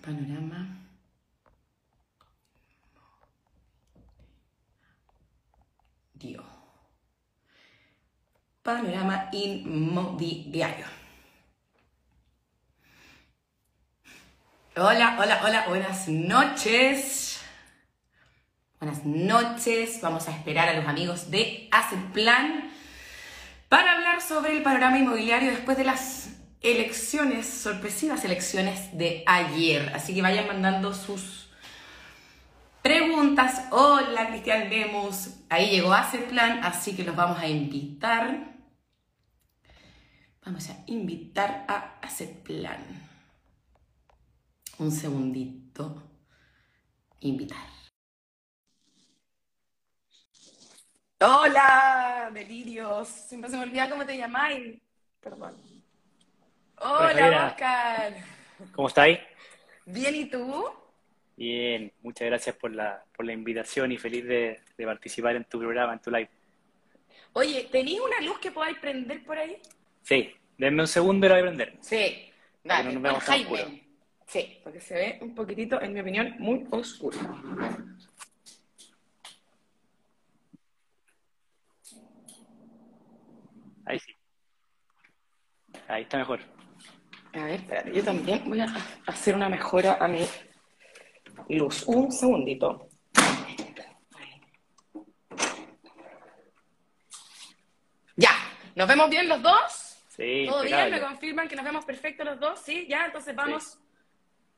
[0.00, 0.78] panorama.
[6.14, 6.44] Dio.
[8.62, 10.86] Panorama inmobiliario.
[14.76, 17.40] Hola, hola, hola, buenas noches.
[18.78, 20.00] Buenas noches.
[20.00, 22.70] Vamos a esperar a los amigos de Asset Plan
[23.68, 29.90] para hablar sobre el panorama inmobiliario después de las elecciones, sorpresivas elecciones de ayer.
[29.94, 31.48] Así que vayan mandando sus
[32.82, 33.68] preguntas.
[33.70, 35.30] Hola, Cristian Lemus.
[35.48, 38.54] Ahí llegó Asset Plan, así que los vamos a invitar.
[40.44, 42.80] Vamos a invitar a Asset Plan.
[44.78, 46.02] Un segundito.
[47.20, 47.68] Invitar.
[51.22, 53.08] Hola, delirios.
[53.08, 54.80] Siempre se me olvida cómo te llamáis.
[55.20, 55.79] Perdón.
[56.82, 58.14] Hola, Oscar.
[58.72, 59.18] ¿Cómo estáis?
[59.84, 60.64] Bien, ¿y tú?
[61.36, 65.92] Bien, muchas gracias por la, por la invitación y feliz de, participar en tu programa,
[65.92, 66.30] en tu live.
[67.34, 69.60] Oye, ¿tenéis una luz que podáis prender por ahí?
[70.02, 71.76] Sí, denme un segundo y la voy a prender.
[71.80, 72.32] Sí,
[72.64, 73.84] dale, no Jaime.
[74.26, 77.18] Sí, porque se ve un poquitito, en mi opinión, muy oscuro.
[83.84, 84.14] Ahí sí.
[85.88, 86.40] Ahí está mejor.
[87.32, 88.66] A ver, espérate, yo también voy a
[89.06, 90.26] hacer una mejora a mi
[91.48, 91.84] luz.
[91.86, 92.88] Un segundito.
[98.16, 98.30] Ya,
[98.74, 100.02] ¿nos vemos bien los dos?
[100.08, 100.46] Sí.
[100.48, 100.90] ¿Todo bien?
[100.90, 102.60] ¿Me confirman que nos vemos perfectos los dos?
[102.60, 103.78] Sí, ya, entonces vamos.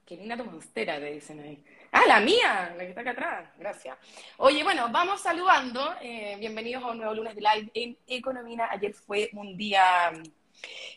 [0.06, 1.62] Qué linda tu monstera, te dicen ahí.
[1.92, 3.50] Ah, la mía, la que está acá atrás.
[3.58, 3.98] Gracias.
[4.38, 5.94] Oye, bueno, vamos saludando.
[6.00, 8.68] Eh, bienvenidos a un nuevo lunes de live en Economía.
[8.70, 10.10] Ayer fue un día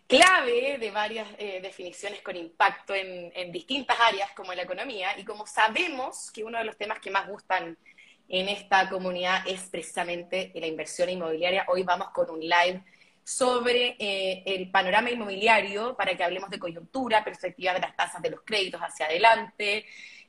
[0.07, 5.17] clave de varias eh, definiciones con impacto en, distintas áreas como la economía.
[5.17, 7.77] Y como sabemos que uno de los temas que más gustan
[8.27, 12.83] en esta comunidad es precisamente la inversión inmobiliaria, hoy vamos con un live
[13.23, 18.29] sobre eh, el panorama inmobiliario para que hablemos de coyuntura, perspectiva de las tasas de
[18.31, 19.85] los créditos hacia adelante,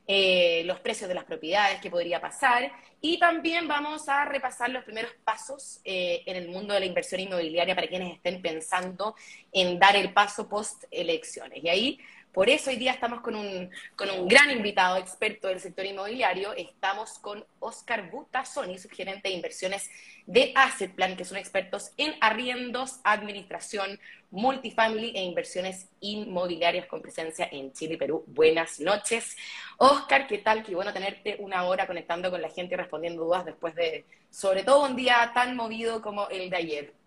[0.06, 2.71] eh, los precios de las propiedades, qué podría pasar.
[3.00, 7.21] Y también vamos a repasar los primeros pasos eh, en el mundo de la inversión
[7.21, 9.15] inmobiliaria para quienes estén pensando
[9.53, 11.62] en dar el paso post elecciones.
[11.62, 11.99] Y ahí
[12.37, 16.53] por eso hoy día estamos con un, con un gran invitado experto del sector inmobiliario.
[16.53, 19.89] Estamos con Oscar Butazoni, subgerente de inversiones
[20.27, 23.99] de Asset Plan, que son expertos en arriendos, administración,
[24.31, 28.23] multifamily e inversiones inmobiliarias con presencia en Chile y Perú.
[28.27, 29.35] Buenas noches.
[29.79, 30.63] Oscar, ¿qué tal?
[30.63, 34.63] Qué bueno tenerte una hora conectando con la gente y respondiendo dudas después de, sobre
[34.63, 37.06] todo, un día tan movido como el de ayer.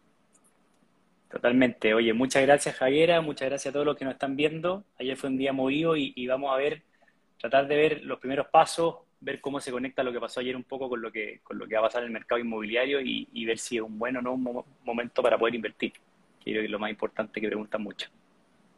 [1.30, 1.94] Totalmente.
[1.94, 4.84] Oye, muchas gracias Javiera, muchas gracias a todos los que nos están viendo.
[5.00, 6.82] Ayer fue un día movido y, vamos a ver,
[7.38, 10.64] tratar de ver los primeros pasos, ver cómo se conecta lo que pasó ayer un
[10.64, 13.46] poco con lo que, con lo que va a pasar en el mercado inmobiliario y,
[13.46, 15.94] ver si es un buen o no un momento para poder invertir.
[16.44, 18.10] Creo que es lo más importante que preguntan mucho.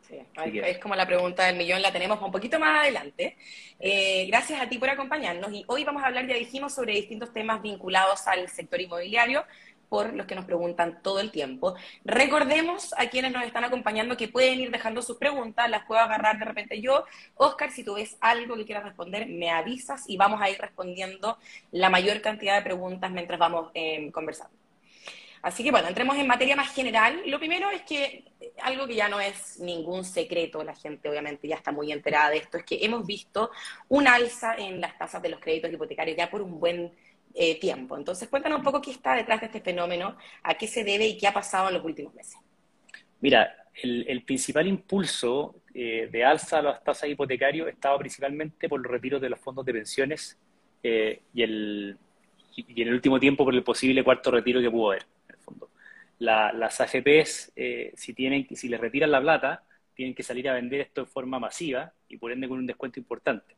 [0.02, 0.18] Sí,
[0.62, 3.38] es como la pregunta del millón, la tenemos un poquito más adelante.
[3.80, 7.32] Eh, gracias a ti por acompañarnos y hoy vamos a hablar, ya dijimos, sobre distintos
[7.32, 9.46] temas vinculados al sector inmobiliario
[9.92, 11.76] por los que nos preguntan todo el tiempo.
[12.06, 16.40] Recordemos a quienes nos están acompañando que pueden ir dejando sus preguntas, las puedo agarrar
[16.40, 17.04] de repente yo.
[17.36, 21.38] Oscar, si tú ves algo que quieras responder, me avisas y vamos a ir respondiendo
[21.72, 24.56] la mayor cantidad de preguntas mientras vamos eh, conversando.
[25.42, 27.24] Así que bueno, entremos en materia más general.
[27.26, 28.24] Lo primero es que
[28.62, 32.38] algo que ya no es ningún secreto, la gente obviamente ya está muy enterada de
[32.38, 33.52] esto, es que hemos visto
[33.90, 36.94] un alza en las tasas de los créditos hipotecarios ya por un buen
[37.34, 37.98] eh, tiempo.
[37.98, 41.18] Entonces, cuéntanos un poco qué está detrás de este fenómeno, a qué se debe y
[41.18, 42.38] qué ha pasado en los últimos meses.
[43.20, 48.92] Mira, el, principal impulso eh, de alza a las tasas hipotecarias estaba principalmente por los
[48.92, 50.38] retiros de los fondos de pensiones
[50.84, 51.98] eh, y, el,
[52.56, 55.42] y en el último tiempo por el posible cuarto retiro que pudo haber, en el
[55.42, 55.70] fondo.
[56.20, 57.54] las AFPs,
[57.96, 59.64] si, tienen, si les retiran la plata,
[59.94, 63.00] tienen que salir a vender esto de forma masiva y por ende con un descuento
[63.00, 63.56] importante.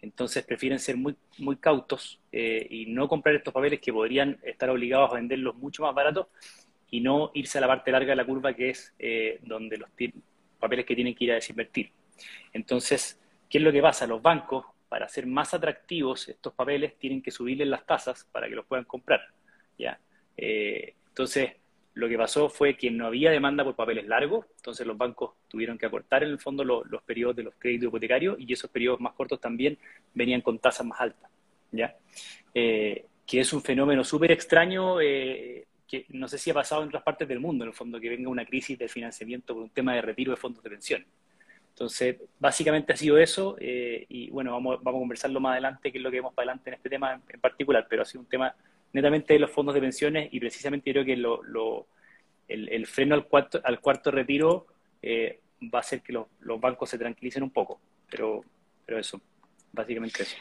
[0.00, 4.68] Entonces prefieren ser muy, muy cautos eh, y no comprar estos papeles que podrían estar
[4.70, 6.26] obligados a venderlos mucho más baratos
[6.90, 9.88] y no irse a la parte larga de la curva que es eh, donde los
[10.58, 11.90] papeles que tienen que ir a desinvertir.
[12.52, 14.06] Entonces, ¿qué es lo que pasa?
[14.06, 18.54] Los bancos, para hacer más atractivos estos papeles, tienen que subirles las tasas para que
[18.54, 19.20] los puedan comprar.
[19.76, 19.98] ¿ya?
[20.36, 21.50] Eh, entonces,
[21.94, 25.78] lo que pasó fue que no había demanda por papeles largos, entonces los bancos tuvieron
[25.78, 29.12] que acortar en el fondo los, periodos de los créditos hipotecarios y esos periodos más
[29.14, 29.78] cortos también
[30.12, 31.30] venían con tasas más altas,
[31.70, 31.96] ¿ya?
[32.52, 36.88] Eh, que es un fenómeno súper extraño eh, que no sé si ha pasado en
[36.88, 39.70] otras partes del mundo, en el fondo, que venga una crisis de financiamiento por un
[39.70, 41.04] tema de retiro de fondos de pensión.
[41.74, 45.98] Entonces, básicamente ha sido eso eh, y bueno, vamos, vamos a conversarlo más adelante, qué
[45.98, 48.28] es lo que vemos para adelante en este tema en, particular, pero ha sido un
[48.28, 48.54] tema
[48.94, 51.88] netamente de los fondos de pensiones y precisamente creo que lo, lo,
[52.48, 54.66] el, freno al cuarto, al cuarto retiro
[55.02, 58.42] eh, va a hacer que los, los, bancos se tranquilicen un poco, pero,
[58.86, 59.20] pero eso,
[59.72, 60.36] básicamente eso.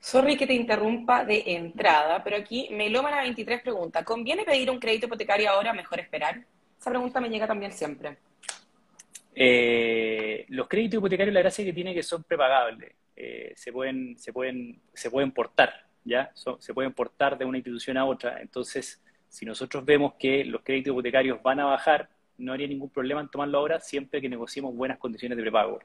[0.00, 5.06] Sorry que te interrumpa de entrada, pero aquí Melómana 23 pregunta, ¿conviene pedir un crédito
[5.06, 6.44] hipotecario ahora mejor esperar?
[6.78, 8.18] Esa pregunta me llega también siempre.
[9.34, 12.92] Eh, los créditos hipotecarios, la gracia que tiene que son prepagables.
[13.16, 16.32] Eh, se, pueden, se, pueden, se pueden portar, ¿ya?
[16.34, 18.40] se pueden portar de una institución a otra.
[18.40, 22.08] Entonces, si nosotros vemos que los créditos hipotecarios van a bajar,
[22.38, 25.80] no habría ningún problema en tomarlo ahora siempre que negociemos buenas condiciones de prepago.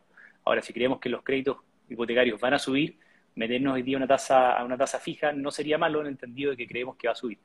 [0.46, 1.58] Ahora, si creemos que los créditos
[1.90, 2.98] hipotecarios van a subir,
[3.36, 6.52] meternos hoy día una tasa, a una tasa fija no sería malo en el entendido
[6.52, 7.40] de que creemos que va a subir.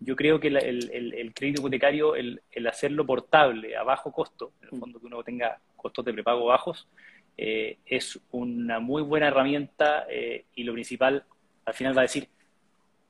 [0.00, 5.00] Yo creo que el, crédito hipotecario, el, hacerlo portable a bajo costo, en el fondo
[5.00, 6.88] que uno tenga costos de prepago bajos,
[7.36, 11.24] eh, es una muy buena herramienta eh, y lo principal,
[11.64, 12.28] al final va a decir,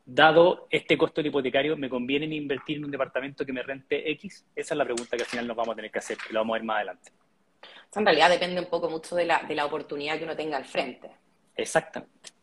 [0.04, 4.44] dado este costo del hipotecario, ¿me conviene invertir en un departamento que me rente X?
[4.54, 6.40] Esa es la pregunta que al final nos vamos a tener que hacer, que lo
[6.40, 7.12] vamos a ver más adelante.
[7.94, 10.64] En realidad depende un poco mucho de la, de la oportunidad que uno tenga al
[10.64, 11.10] frente.
[11.56, 12.34] Exactamente.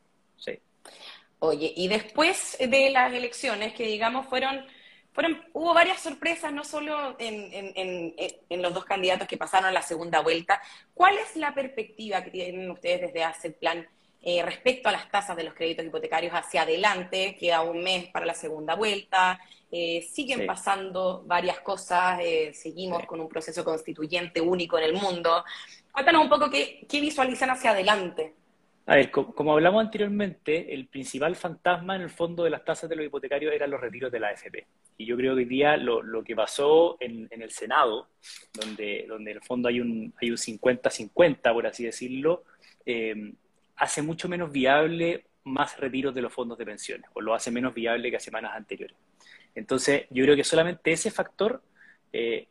[1.44, 4.64] Oye, y después de las elecciones, que digamos fueron,
[5.12, 10.20] fueron hubo varias sorpresas, no solo en, los dos candidatos que pasaron a la segunda
[10.20, 10.62] vuelta.
[10.94, 13.88] ¿Cuál es la perspectiva que tienen ustedes desde hace plan
[14.24, 17.36] eh, respecto a las tasas de los créditos hipotecarios hacia adelante?
[17.40, 19.40] Queda un mes para la segunda vuelta.
[19.72, 25.44] Eh, siguen pasando varias cosas, eh, seguimos con un proceso constituyente único en el mundo.
[25.92, 28.34] Cuéntanos un poco qué, qué visualizan hacia adelante.
[28.86, 32.96] A ver, como, hablamos anteriormente, el principal fantasma en el fondo de las tasas de
[32.96, 34.66] los hipotecarios eran los retiros de la AFP.
[34.98, 38.10] Y yo creo que hoy día lo, que pasó en, el Senado,
[38.54, 42.44] donde, donde en el fondo hay un hay un 50-50, por así decirlo,
[43.76, 47.74] hace mucho menos viable más retiros de los fondos de pensiones, o lo hace menos
[47.74, 48.96] viable que a semanas anteriores.
[49.56, 51.62] Entonces, yo creo que solamente ese factor
[52.14, 52.48] eh,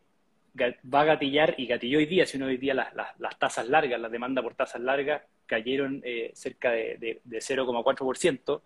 [0.58, 4.00] va a gatillar, y gatilló hoy día, si uno hoy día las, las, tasas largas,
[4.00, 8.62] la demanda por tasas largas, cayeron eh, cerca de, de, 0,4%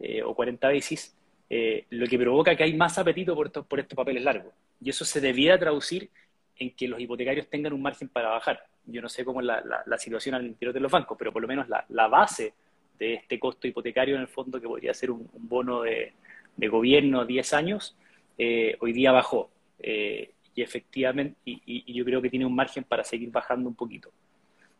[0.00, 1.16] eh, o 40 basis,
[1.48, 4.52] eh, lo que provoca que hay más apetito por estos, por estos papeles largos.
[4.80, 6.10] Y eso se debiera traducir
[6.58, 8.64] en que los hipotecarios tengan un margen para bajar.
[8.84, 11.48] Yo no sé cómo es la, situación al interior de los bancos, pero por lo
[11.48, 12.54] menos la, base
[12.98, 16.12] de este costo hipotecario en el fondo, que podría ser un, bono de,
[16.56, 17.96] de, gobierno 10 años,
[18.38, 19.50] hoy día bajó.
[19.78, 24.10] y efectivamente, y, y, yo creo que tiene un margen para seguir bajando un poquito.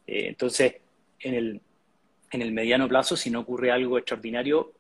[0.07, 0.77] entonces,
[1.21, 1.61] en el,
[2.31, 4.73] en el mediano plazo, si no ocurre algo extraordinario,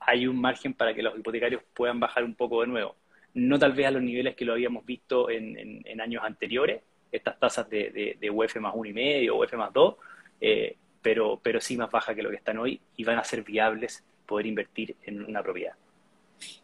[0.00, 2.96] hay un margen para que los hipotecarios puedan bajar un poco de nuevo.
[3.34, 7.38] No tal vez a los niveles que lo habíamos visto en, en, años anteriores, estas
[7.38, 9.94] tasas de, de, UF más 1,5 o UF más 2,
[10.40, 13.42] eh, pero, pero sí más baja que lo que están hoy y van a ser
[13.42, 15.74] viables poder invertir en una propiedad.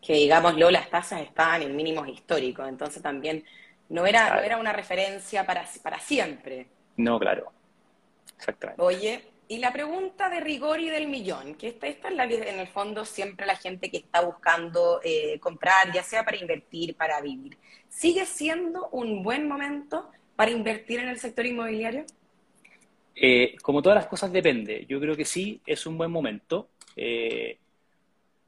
[0.00, 3.44] Que digámoslo, las tasas estaban en mínimos históricos, entonces también
[3.88, 6.66] no era, no era una referencia para, para siempre.
[6.96, 7.52] No, claro.
[8.78, 12.61] Oye, y la pregunta de rigor y del millón, que esta, esta es la en
[12.61, 17.20] el fondo siempre la gente que está buscando eh, comprar, ya sea para invertir, para
[17.20, 17.58] vivir.
[17.88, 22.05] ¿Sigue siendo un buen momento para invertir en el sector inmobiliario?
[23.16, 24.87] Eh, como todas las cosas depende.
[24.88, 26.69] Yo creo que sí, es un buen momento.
[26.95, 27.59] Eh,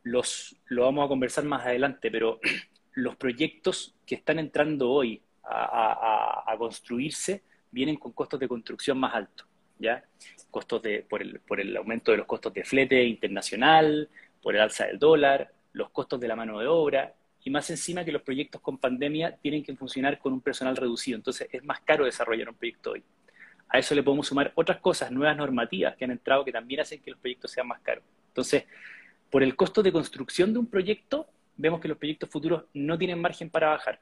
[0.04, 2.38] los, lo vamos a conversar más adelante, pero
[2.92, 7.42] los proyectos que están entrando hoy a construirse
[7.72, 9.48] vienen con costos de construcción más altos.
[9.82, 10.04] ¿Ya?
[10.50, 11.20] Costos de, por,
[11.60, 14.08] el, aumento de los costos de flete internacional,
[14.40, 18.04] por el alza del dólar, los costos de la mano de obra, y más encima
[18.04, 21.80] que los proyectos con pandemia tienen que funcionar con un personal reducido, entonces es más
[21.80, 23.02] caro desarrollar un proyecto hoy.
[23.68, 27.00] A eso le podemos sumar otras cosas, nuevas normativas que han entrado que también hacen
[27.00, 28.04] que los proyectos sean más caros.
[28.28, 28.64] Entonces,
[29.30, 33.20] por el costo de construcción de un proyecto, vemos que los proyectos futuros no tienen
[33.20, 34.00] margen para bajar.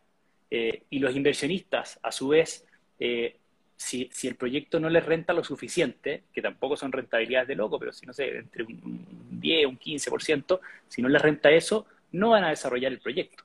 [0.50, 2.66] Eh, y los inversionistas, a su vez,
[2.98, 3.36] eh,
[3.80, 7.92] si, el proyecto no les renta lo suficiente, que tampoco son rentabilidades de loco, pero
[7.92, 12.44] si no sé, entre un 10, un 15%, si no les renta eso, no van
[12.44, 13.42] a desarrollar el proyecto.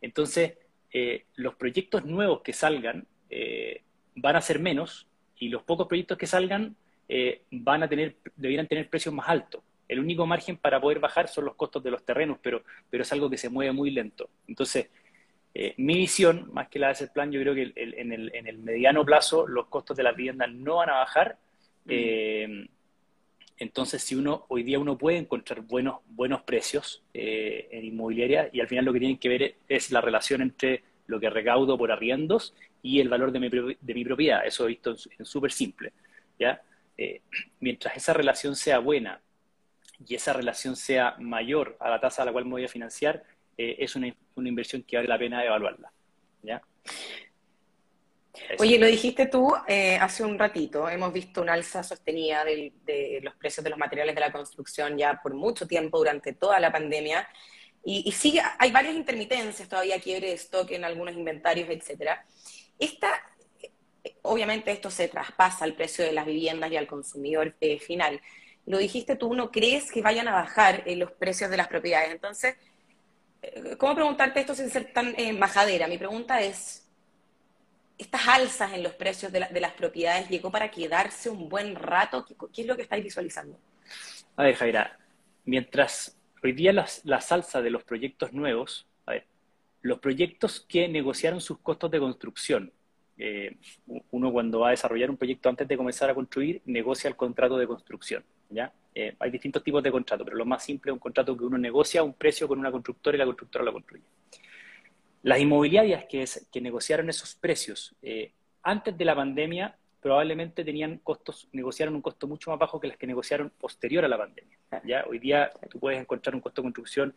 [0.00, 0.54] Entonces,
[0.92, 3.82] eh, los proyectos nuevos que salgan eh,
[4.14, 6.76] van a ser menos y los pocos proyectos que salgan
[7.08, 9.62] eh, van a tener, debieran tener precios más altos.
[9.88, 13.12] El único margen para poder bajar son los costos de los terrenos, pero, pero es
[13.12, 14.30] algo que se mueve muy lento.
[14.46, 14.90] Entonces,
[15.58, 19.06] eh, mi visión, más que la de ese plan, yo creo que en, el, mediano
[19.06, 21.38] plazo los costos de la vivienda no van a bajar.
[21.86, 21.88] Mm.
[21.88, 22.68] Eh,
[23.56, 28.60] entonces, si uno hoy día uno puede encontrar buenos, buenos precios eh, en inmobiliaria y
[28.60, 31.90] al final lo que tienen que ver es la relación entre lo que recaudo por
[31.90, 34.46] arriendos y el valor de mi, de mi propiedad.
[34.46, 35.94] Eso he visto en súper simple.
[36.38, 36.60] ¿ya?
[37.60, 39.22] Mientras esa relación sea buena
[40.06, 43.24] y esa relación sea mayor a la tasa a la cual me voy a financiar,
[43.56, 45.92] eh, es una, una, inversión que vale la pena evaluarla.
[46.42, 46.62] ¿ya?
[48.58, 53.20] Oye, lo dijiste tú eh, hace un ratito, hemos visto una alza sostenida del, de
[53.22, 56.70] los precios de los materiales de la construcción ya por mucho tiempo durante toda la
[56.70, 57.28] pandemia.
[57.84, 62.24] Y, y sí, hay varias intermitencias, todavía quiebre de stock en algunos inventarios, etcétera.
[62.78, 63.10] Esta,
[64.22, 68.20] obviamente esto se traspasa al precio de las viviendas y al consumidor eh, final.
[68.66, 72.10] Lo dijiste tú, ¿no crees que vayan a bajar eh, los precios de las propiedades?
[72.10, 72.58] Entonces, eh,
[73.78, 75.86] ¿cómo preguntarte esto sin ser tan eh, majadera?
[75.86, 76.88] Mi pregunta es,
[77.98, 81.74] ¿estas alzas en los precios de, la, de, las propiedades llegó para quedarse un buen
[81.74, 82.24] rato?
[82.24, 83.58] ¿Qué, qué es lo que estáis visualizando?
[84.36, 84.98] A ver, Jaira,
[85.44, 89.26] mientras hoy día las, la salsa de los proyectos nuevos, a ver,
[89.82, 92.72] los proyectos que negociaron sus costos de construcción,
[93.18, 93.56] eh,
[94.10, 97.56] uno cuando va a desarrollar un proyecto antes de comenzar a construir, negocia el contrato
[97.56, 98.24] de construcción.
[98.50, 98.72] ¿ya?
[98.98, 101.58] Eh, hay distintos tipos de contrato, pero lo más simple es un contrato que uno
[101.58, 104.04] negocia un precio con una constructora y la constructora lo construye.
[105.22, 111.94] Las inmobiliarias que negociaron esos precios eh, antes de la pandemia probablemente tenían costos, negociaron
[111.94, 114.56] un costo mucho más bajo que las que negociaron posterior a la pandemia.
[114.86, 115.04] ¿ya?
[115.06, 117.14] Hoy día tú puedes encontrar un costo de construcción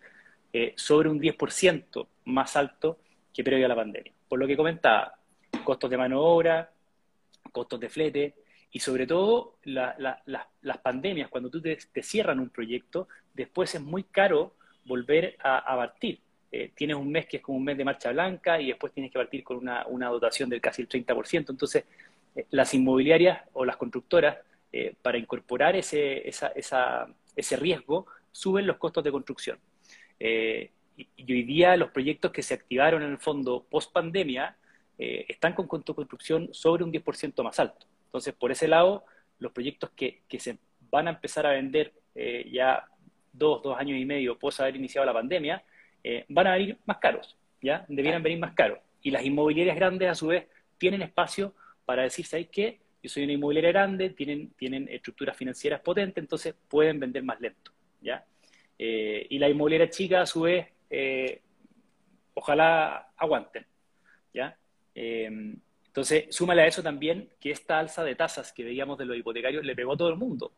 [0.51, 2.99] eh, sobre un 10% más alto
[3.33, 4.11] que previo a la pandemia.
[4.27, 5.17] Por lo que comentaba,
[5.63, 6.71] costos de mano de obra,
[7.53, 8.35] costos de flete,
[8.71, 13.07] y sobre todo la, la, la, las pandemias, cuando tú te, te, cierran un proyecto,
[13.33, 16.19] después es muy caro volver a, partir.
[16.51, 19.11] Eh, tienes un mes que es como un mes de marcha blanca y después tienes
[19.11, 21.49] que partir con una, una dotación del casi el 30%.
[21.49, 21.85] Entonces,
[22.35, 24.37] eh, las inmobiliarias o las constructoras,
[24.71, 29.57] eh, para incorporar ese, esa, esa, ese riesgo, suben los costos de construcción.
[30.19, 30.69] Y,
[31.15, 34.57] y, hoy día los proyectos que se activaron en el fondo post pandemia
[34.97, 37.87] están con de construcción sobre un 10% más alto.
[38.09, 39.05] Entonces, por ese lado,
[39.37, 40.57] los proyectos que, que se
[40.89, 42.85] van a empezar a vender eh, ya
[43.31, 45.63] dos, dos años y medio post haber iniciado la pandemia,
[46.03, 47.85] eh, van a venir más caros, ¿ya?
[47.87, 48.79] Debieran venir más caros.
[49.03, 50.47] Y las inmobiliarias grandes, a su vez,
[50.79, 51.53] tienen espacio
[51.85, 52.79] para decir, ¿sabes qué?
[53.03, 57.71] Yo soy una inmobiliaria grande, tienen, tienen estructuras financieras potentes, entonces pueden vender más lento,
[58.01, 58.25] ¿ya?
[58.77, 60.67] Eh, y la inmobiliaria chica, a su vez,
[62.33, 63.67] ojalá aguanten,
[64.33, 64.57] ¿ya?
[65.89, 69.65] Entonces, súmale a eso también que esta alza de tasas que veíamos de los hipotecarios
[69.65, 70.51] le pegó a todo el mundo.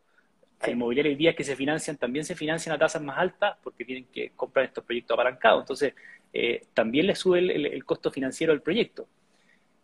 [0.60, 3.86] Las inmobiliarias hoy día que se financian también se financian a tasas más altas porque
[3.86, 5.62] tienen que comprar estos proyectos apalancados.
[5.64, 5.94] Entonces,
[6.34, 9.08] eh, también le sube el, el, el, costo financiero del proyecto.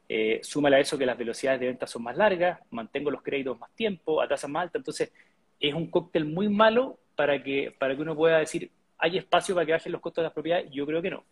[0.10, 3.58] Eh, súmale a eso que las velocidades de venta son más largas, mantengo los créditos
[3.58, 4.82] más tiempo, a tasas más altas.
[4.82, 5.12] Entonces,
[5.60, 9.66] es un cóctel muy malo para que, para que uno pueda decir, ¿hay espacio para
[9.66, 10.70] que bajen los costos de las propiedades?
[10.72, 11.24] Yo creo que no.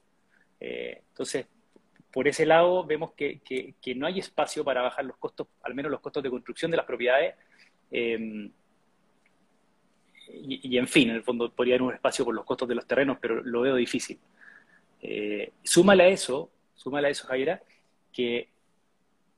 [0.60, 1.48] Eh, entonces,
[2.16, 3.42] por ese lado vemos que,
[3.98, 6.86] no hay espacio para bajar los costos, al menos los costos de construcción de las
[6.86, 7.36] propiedades.
[7.92, 8.50] Eh,
[10.30, 12.76] y, y, en fin, en el fondo podría haber un espacio por los costos de
[12.76, 14.18] los terrenos, pero lo veo difícil.
[15.02, 17.62] Eh, súmale a eso, súmale a eso, Jaira,
[18.14, 18.48] que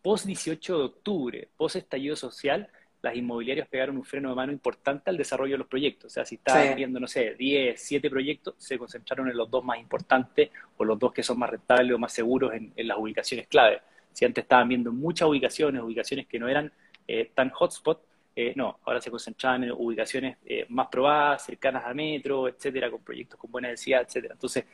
[0.04, 2.70] post 18 de octubre, post estallido social,
[3.08, 6.12] las inmobiliarias pegaron un freno de mano importante al desarrollo de los proyectos.
[6.12, 6.74] O sea, si estaban sí.
[6.76, 11.00] viendo, no sé, 10, 7 proyectos, se concentraron en los dos más importantes o los
[11.00, 13.80] dos que son más rentables o más seguros en, en las ubicaciones clave.
[14.12, 16.72] Si antes estaban viendo muchas ubicaciones, ubicaciones que no eran
[17.08, 18.02] eh, tan hotspot,
[18.36, 23.02] eh, no, ahora se concentraban en ubicaciones eh, más probadas, cercanas a metro, etcétera, con
[23.02, 24.34] proyectos con buena densidad, etcétera.
[24.34, 24.66] Entonces,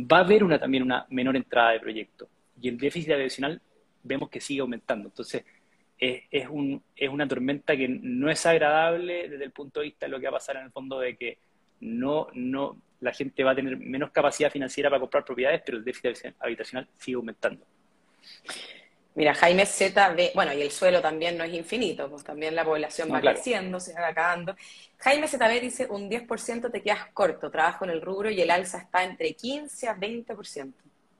[0.00, 2.28] va a haber una, también una menor entrada de proyectos.
[2.60, 3.60] Y el déficit adicional
[4.02, 5.08] vemos que sigue aumentando.
[5.08, 5.44] Entonces,
[6.02, 10.06] es, es, un, es, una tormenta que no es agradable desde el punto de vista
[10.06, 11.38] de lo que va a pasar en el fondo de que
[11.80, 15.84] no, no, la gente va a tener menos capacidad financiera para comprar propiedades, pero el
[15.84, 17.64] déficit habitacional sigue aumentando.
[19.14, 23.06] Mira, Jaime Z bueno, y el suelo también no es infinito, pues también la población
[23.06, 23.36] no, va claro.
[23.36, 24.56] creciendo, se va acabando.
[24.98, 28.78] Jaime ZB dice, un 10% te quedas corto, trabajo en el rubro y el alza
[28.78, 30.72] está entre 15 a 20%.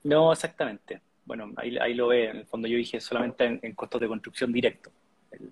[0.03, 1.01] No, exactamente
[1.35, 4.07] bueno, ahí, ahí, lo ve, en el fondo yo dije solamente en, en costos de
[4.07, 4.93] construcción directo,
[5.31, 5.51] el,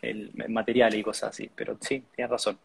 [0.00, 2.58] el, material y cosas así, pero sí, tienes razón.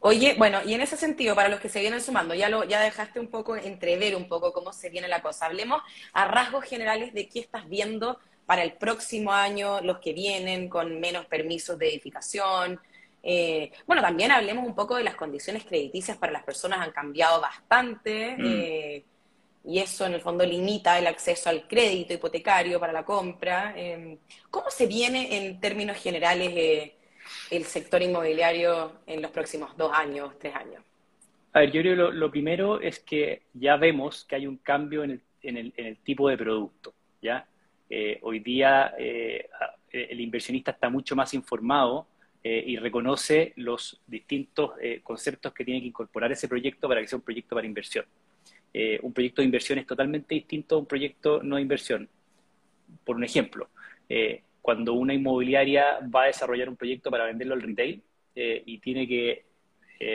[0.00, 2.82] Oye, bueno, y en ese sentido, para los que se vienen sumando, ya, lo, ya
[2.82, 5.46] dejaste un poco entrever un poco cómo se viene la cosa.
[5.46, 5.80] Hablemos
[6.12, 11.00] a rasgos generales de qué estás viendo para el próximo año, los que vienen con
[11.00, 12.78] menos permisos de edificación.
[13.22, 17.40] Eh, bueno, también hablemos un poco de las condiciones crediticias para las personas, han cambiado
[17.40, 18.36] bastante.
[18.36, 18.44] Mm.
[18.44, 19.04] Eh,
[19.66, 23.74] y eso en el fondo limita el acceso al crédito hipotecario para la compra.
[23.76, 24.16] Eh,
[24.48, 26.94] ¿Cómo se viene en términos generales eh,
[27.50, 30.84] el sector inmobiliario en los próximos dos años, tres años?
[31.52, 35.02] A ver, yo creo que lo, primero es que ya vemos que hay un cambio
[35.02, 36.94] en el, tipo de producto.
[37.20, 37.48] ¿ya?
[37.90, 42.06] Eh, hoy día el inversionista está mucho más informado
[42.44, 47.24] y reconoce los distintos conceptos que tiene que incorporar ese proyecto para que sea un
[47.24, 48.04] proyecto para inversión.
[49.02, 52.08] Un proyecto de inversión es totalmente distinto a un proyecto no de inversión.
[53.04, 53.70] Por un ejemplo,
[54.60, 58.02] cuando una inmobiliaria va a desarrollar un proyecto para venderlo al retail
[58.34, 59.44] y tiene que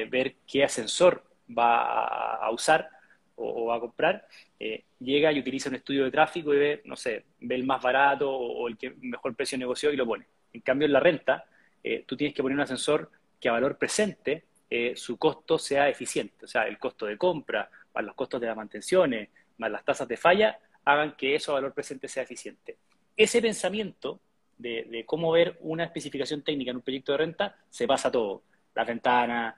[0.10, 1.24] ver qué ascensor
[1.58, 2.90] va a, usar
[3.36, 4.28] o, va a comprar,
[4.60, 7.82] eh, llega y utiliza un estudio de tráfico y ve, no sé, ve el más
[7.82, 10.28] barato o, el que mejor precio negoció y lo pone.
[10.54, 11.46] En cambio, en la renta,
[11.84, 15.90] eh, tú tienes que poner un ascensor que a valor presente eh, su costo sea
[15.90, 19.84] eficiente, o sea, el costo de compra, más los costos de las mantenciones, más las
[19.84, 22.78] tasas de falla, hagan que eso valor presente sea eficiente.
[23.16, 24.20] Ese pensamiento
[24.58, 28.12] de, de cómo ver una especificación técnica en un proyecto de renta se pasa a
[28.12, 28.44] todo.
[28.74, 29.56] Las ventanas,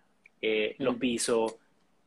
[0.79, 0.99] los mm.
[0.99, 1.55] pisos,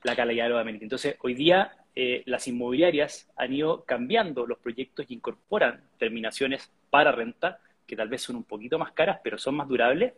[0.03, 0.85] la calidad de los amenities.
[0.85, 7.13] Entonces, hoy día eh, las inmobiliarias han ido cambiando los proyectos y incorporan terminaciones para
[7.13, 10.13] renta, que tal vez son un poquito más caras, pero son más durables.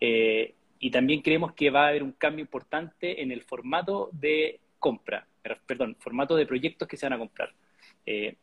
[0.00, 4.60] Eh, y también creemos que va a haber un cambio importante en el formato de
[4.78, 5.26] compra,
[5.66, 7.52] perdón, formato de proyectos que se van a comprar.
[8.04, 8.36] Eh,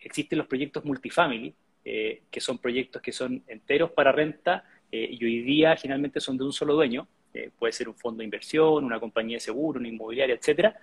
[0.00, 5.76] existen los proyectos multifamily, que son proyectos que son enteros para renta y hoy día
[5.76, 9.36] generalmente son de un solo dueño, eh, puede ser un fondo de inversión, una compañía
[9.36, 10.76] de seguro, una inmobiliaria, etcétera,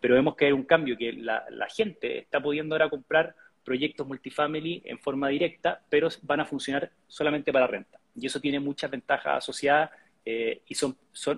[0.00, 4.82] pero vemos que hay un cambio, que la, gente está pudiendo ahora comprar proyectos multifamily
[4.84, 8.00] en forma directa, pero van a funcionar solamente para renta.
[8.16, 9.90] Y eso tiene muchas ventajas asociadas
[10.24, 10.84] eh, y es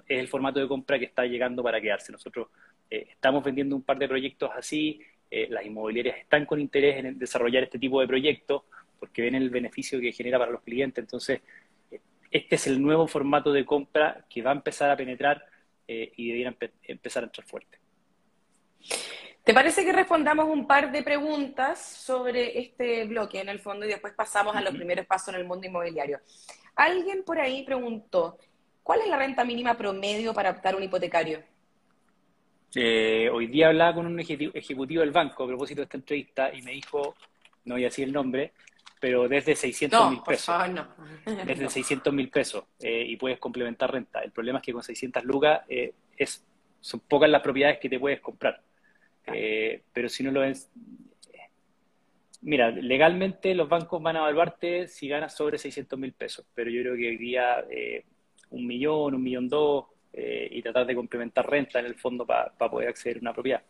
[0.09, 2.11] el formato de compra que está llegando para quedarse.
[2.11, 2.49] Nosotros
[2.95, 5.01] eh, estamos vendiendo un par de proyectos así,
[5.49, 8.63] las inmobiliarias están con interés en desarrollar este tipo de proyectos
[9.01, 11.03] porque ven el beneficio que genera para los clientes.
[11.03, 11.41] Entonces,
[12.31, 15.45] este es el nuevo formato de compra que va a empezar a penetrar
[15.87, 17.79] eh, y debería empezar a entrar fuerte.
[19.45, 23.91] ¿Te parece que respondamos un par de preguntas sobre este bloque en el fondo y
[23.91, 26.19] después pasamos a los primeros pasos en el mundo inmobiliario?
[26.75, 28.39] Alguien por ahí preguntó,
[28.83, 31.41] ¿cuál es la renta mínima promedio para optar un hipotecario?
[32.77, 36.63] Eh, hoy día hablaba con un ejecutivo del banco a propósito de esta entrevista y
[36.63, 37.15] me dijo,
[37.65, 38.53] no voy a decir el nombre,
[39.01, 40.55] pero desde 600 mil pesos.
[41.47, 44.21] Desde 600 mil pesos eh, y puedes complementar renta.
[44.21, 46.45] El problema es que con 600 lucas eh, es,
[46.81, 48.61] son pocas las propiedades que te puedes comprar.
[49.27, 50.71] Eh, pero si no lo ves,
[52.43, 56.83] mira, legalmente los bancos van a evaluarte si ganas sobre 600 mil pesos, pero yo
[56.83, 57.65] creo que hoy día
[58.51, 62.89] un millón, un millón dos y tratar de complementar renta en el fondo para poder
[62.89, 63.63] acceder a una propiedad.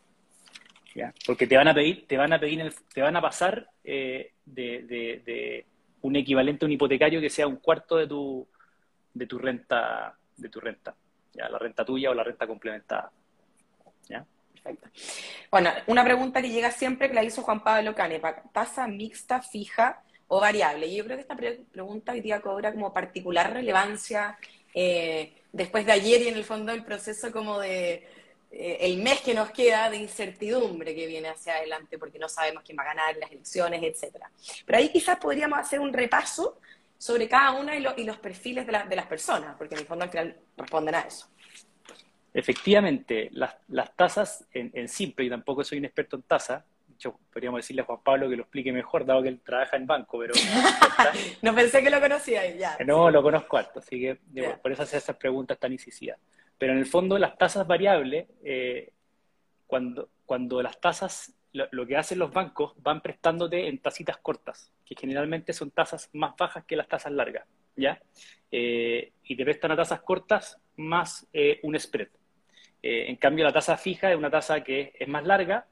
[1.26, 5.66] Porque te van a pedir, te van a pedir, te van a pasar eh, de,
[6.02, 8.46] un equivalente a un hipotecario que sea un cuarto de tu,
[9.12, 10.94] de tu renta, de tu renta,
[11.33, 11.48] ¿ya?
[11.48, 13.11] la renta tuya o la renta complementada.
[14.09, 14.24] ¿ya?
[14.52, 14.88] Perfecto.
[15.50, 20.02] Bueno, una pregunta que llega siempre que la hizo Juan Pablo Canepa, tasa mixta, fija
[20.28, 20.87] o variable.
[20.87, 24.38] Y yo creo que esta pregunta hoy día cobra como particular relevancia
[24.74, 28.06] eh, después de ayer y en el fondo del proceso como de
[28.50, 32.62] eh, el mes que nos queda de incertidumbre que viene hacia adelante, porque no sabemos
[32.64, 34.30] quién va a ganar las elecciones, etcétera.
[34.66, 36.58] Pero ahí quizás podríamos hacer un repaso
[36.98, 40.37] sobre cada una y, los perfiles de, las personas, porque en el fondo al final
[40.56, 41.28] responden a eso.
[42.32, 46.64] Efectivamente, las, tasas en, simple, y tampoco soy un experto en tasas,
[47.08, 49.86] hecho, podríamos decirle a Juan Pablo que lo explique mejor, dado que él trabaja en
[49.86, 50.34] banco, pero...
[51.42, 52.76] no pensé que lo conocía ya.
[52.84, 54.18] No, lo conozco harto, así que
[54.62, 56.18] por eso hace esas preguntas tan incisivas.
[56.58, 58.92] Pero en el fondo las tasas variables, eh,
[59.66, 64.94] cuando, cuando las tasas, lo, que hacen los bancos, van prestándote en tasitas cortas, que
[64.94, 68.00] generalmente son tasas más bajas que las tasas largas, ¿ya?
[68.50, 72.08] Eh, y te prestan a tasas cortas más eh, un spread.
[72.82, 75.66] en cambio, la tasa fija es una tasa que es más larga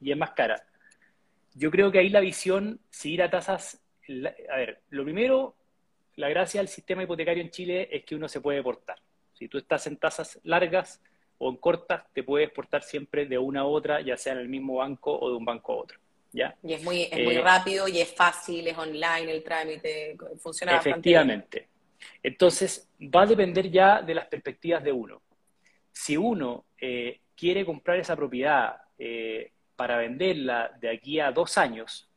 [0.00, 0.64] y es más cara.
[1.54, 3.80] Yo creo que ahí la visión, si ir a tasas,
[4.50, 5.56] a ver, lo primero,
[6.16, 8.96] la gracia del sistema hipotecario en Chile es que uno se puede portar.
[9.32, 11.00] Si tú estás en tasas largas
[11.38, 14.48] o en cortas, te puedes exportar siempre de una a otra, ya sea en el
[14.48, 15.98] mismo banco o de un banco a otro.
[16.32, 16.56] ¿ya?
[16.62, 20.76] Y es muy, es muy eh, rápido y es fácil, es online el trámite, funciona
[20.76, 21.68] Efectivamente.
[22.22, 25.22] Entonces, va a depender ya de las perspectivas de uno.
[25.92, 32.08] Si uno eh, quiere comprar esa propiedad eh, para venderla de aquí a dos años,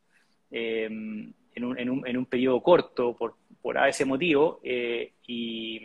[0.50, 5.80] en un, en, un, en, un, periodo corto, por, por ese motivo, y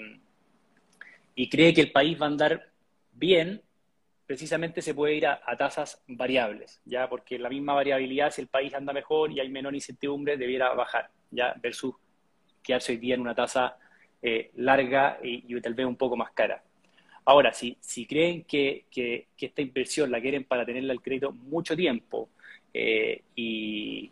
[1.36, 2.70] y cree que el país va a andar
[3.12, 3.62] bien,
[4.26, 7.08] precisamente se puede ir a, tasas variables, ¿ya?
[7.10, 11.12] Porque la misma variabilidad, si el país anda mejor y hay menor incertidumbre, debiera bajar,
[11.30, 11.54] ¿ya?
[11.62, 11.94] Versus
[12.64, 13.78] quedarse hoy día en una tasa
[14.22, 16.64] eh, larga y, tal vez un poco más cara.
[17.26, 18.86] Ahora, si, si creen que,
[19.38, 22.30] esta inversión la quieren para tenerla al crédito mucho tiempo
[22.74, 24.12] eh, y,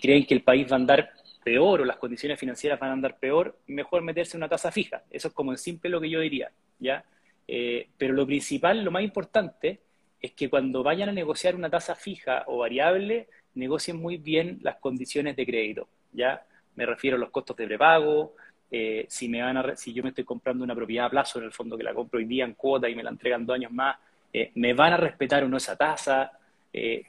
[0.00, 1.12] creen que el país va a andar
[1.44, 5.02] peor o las condiciones financieras van a andar peor, mejor meterse en una tasa fija.
[5.10, 7.04] Eso es como en simple lo que yo diría, ¿ya?
[7.46, 9.80] Eh, pero lo principal, lo más importante,
[10.20, 14.76] es que cuando vayan a negociar una tasa fija o variable, negocien muy bien las
[14.76, 16.44] condiciones de crédito, ¿ya?
[16.74, 18.34] Me refiero a los costos de prepago,
[18.74, 21.44] eh, si, me van a, si yo me estoy comprando una propiedad a plazo, en
[21.44, 23.70] el fondo que la compro hoy día en cuota y me la entregan dos años
[23.70, 23.98] más,
[24.32, 26.32] eh, ¿me van a respetar o no esa tasa?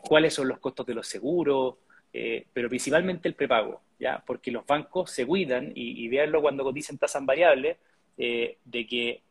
[0.02, 1.76] ¿Cuáles son los costos de los seguros?
[2.54, 4.22] pero principalmente el prepago, ¿ya?
[4.24, 7.78] Porque los bancos se cuidan, y, y véanlo cuando cotizan tasas variables,
[8.18, 9.22] de que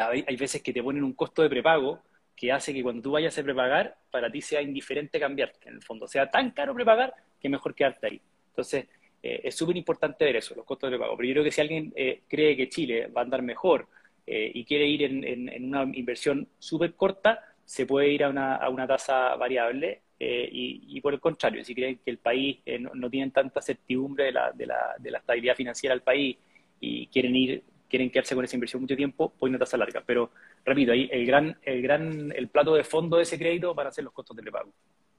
[0.00, 2.00] hay, hay, veces que te ponen un costo de prepago
[2.34, 5.82] que hace que cuando tú vayas a prepagar, para ti sea indiferente cambiarte, en el
[5.82, 6.08] fondo.
[6.08, 8.20] Sea tan caro prepagar que mejor quedarte ahí.
[8.48, 8.86] Entonces,
[9.26, 11.16] eh, es súper importante ver eso, los costos de prepago.
[11.16, 13.88] Pero yo creo que si alguien eh, cree que Chile va a andar mejor
[14.26, 18.68] eh, y quiere ir en, una inversión súper corta, se puede ir a una, a
[18.68, 23.30] una tasa variable y, por el contrario, si creen que el país no, no, tienen
[23.30, 26.36] tanta certidumbre de la, de, la, de la estabilidad financiera del país
[26.80, 30.02] y quieren ir quieren quedarse con esa inversión mucho tiempo, pues una tasa larga.
[30.04, 30.32] Pero,
[30.64, 33.92] repito, ahí el gran, el gran, el plato de fondo de ese crédito van a
[33.92, 34.72] ser los costos de prepago.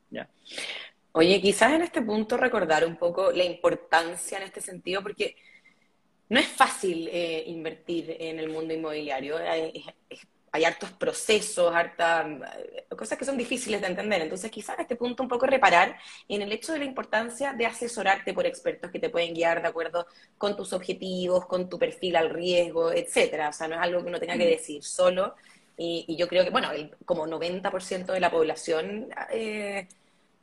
[0.10, 0.28] ¿ya?
[1.18, 5.38] Oye, quizás en este punto recordar un poco la importancia en este sentido, porque
[6.28, 9.40] no es fácil eh, invertir en el mundo inmobiliario.
[9.40, 9.86] Es,
[10.52, 12.26] hay hartos procesos, hartas
[12.58, 14.24] eh, cosas que son difíciles de entender.
[14.24, 15.98] Entonces, quizás a este punto un poco reparar
[16.28, 19.70] en el hecho de la importancia de asesorarte por expertos que te pueden guiar de
[19.70, 23.50] acuerdo con tus objetivos, con tu perfil al riesgo, etcétera.
[23.50, 25.36] O sea, no es algo que uno tenga que decir solo.
[25.78, 29.88] Y, yo creo que, bueno, el, como 90% de la población eh,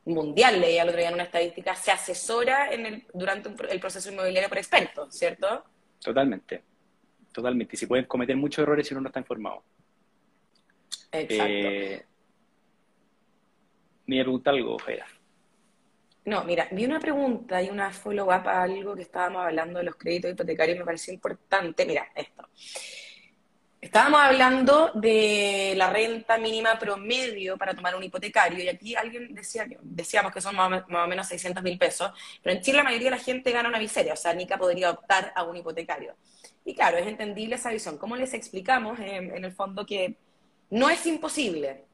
[0.05, 4.11] mundial, leía el otro día en una estadística, se asesora en el, durante el proceso
[4.11, 5.63] inmobiliario por expertos, ¿cierto?
[5.99, 6.63] Totalmente,
[7.31, 7.75] totalmente.
[7.75, 9.63] Y se pueden cometer muchos errores si uno no está informado.
[11.11, 11.43] Exacto.
[11.47, 12.05] Eh,
[14.05, 15.05] me iba a preguntar algo, Fera.
[16.25, 19.95] No, mira, vi una pregunta y una follow-up a algo que estábamos hablando de los
[19.95, 21.85] créditos hipotecarios y me pareció importante.
[21.85, 22.47] Mira, esto.
[23.83, 29.67] Estábamos hablando de la renta mínima promedio para tomar un hipotecario y aquí alguien decía
[29.81, 32.09] decíamos que son más o menos 600 mil pesos,
[32.41, 34.91] pero en Chile la mayoría de la gente gana una miseria, o sea, Nica podría
[34.91, 36.15] optar a un hipotecario.
[36.63, 37.97] Y claro, es entendible esa visión.
[37.97, 40.15] ¿Cómo les explicamos en el fondo que
[40.73, 41.85] no es imposible.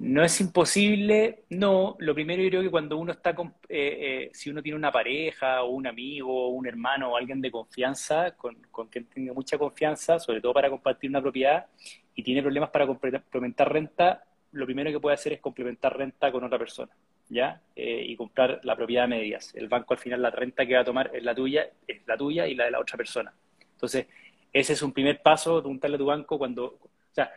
[0.00, 1.96] No es imposible, no.
[1.98, 3.34] Lo primero yo creo que cuando uno está eh,
[3.68, 7.50] eh, si uno tiene una pareja o un amigo o un hermano o alguien de
[7.50, 8.56] confianza, con,
[8.90, 11.66] quien tenga mucha confianza, sobre todo para compartir una propiedad
[12.14, 16.44] y tiene problemas para complementar renta, lo primero que puede hacer es complementar renta con
[16.44, 16.92] otra persona,
[17.28, 17.60] ¿ya?
[17.74, 19.52] Eh, y comprar la propiedad a medias.
[19.56, 22.16] El banco al final la renta que va a tomar es la tuya, es la
[22.16, 23.34] tuya y la de la otra persona.
[23.72, 24.06] Entonces,
[24.52, 26.66] ese es un primer paso, preguntarle a tu banco cuando...
[26.66, 27.32] O sea,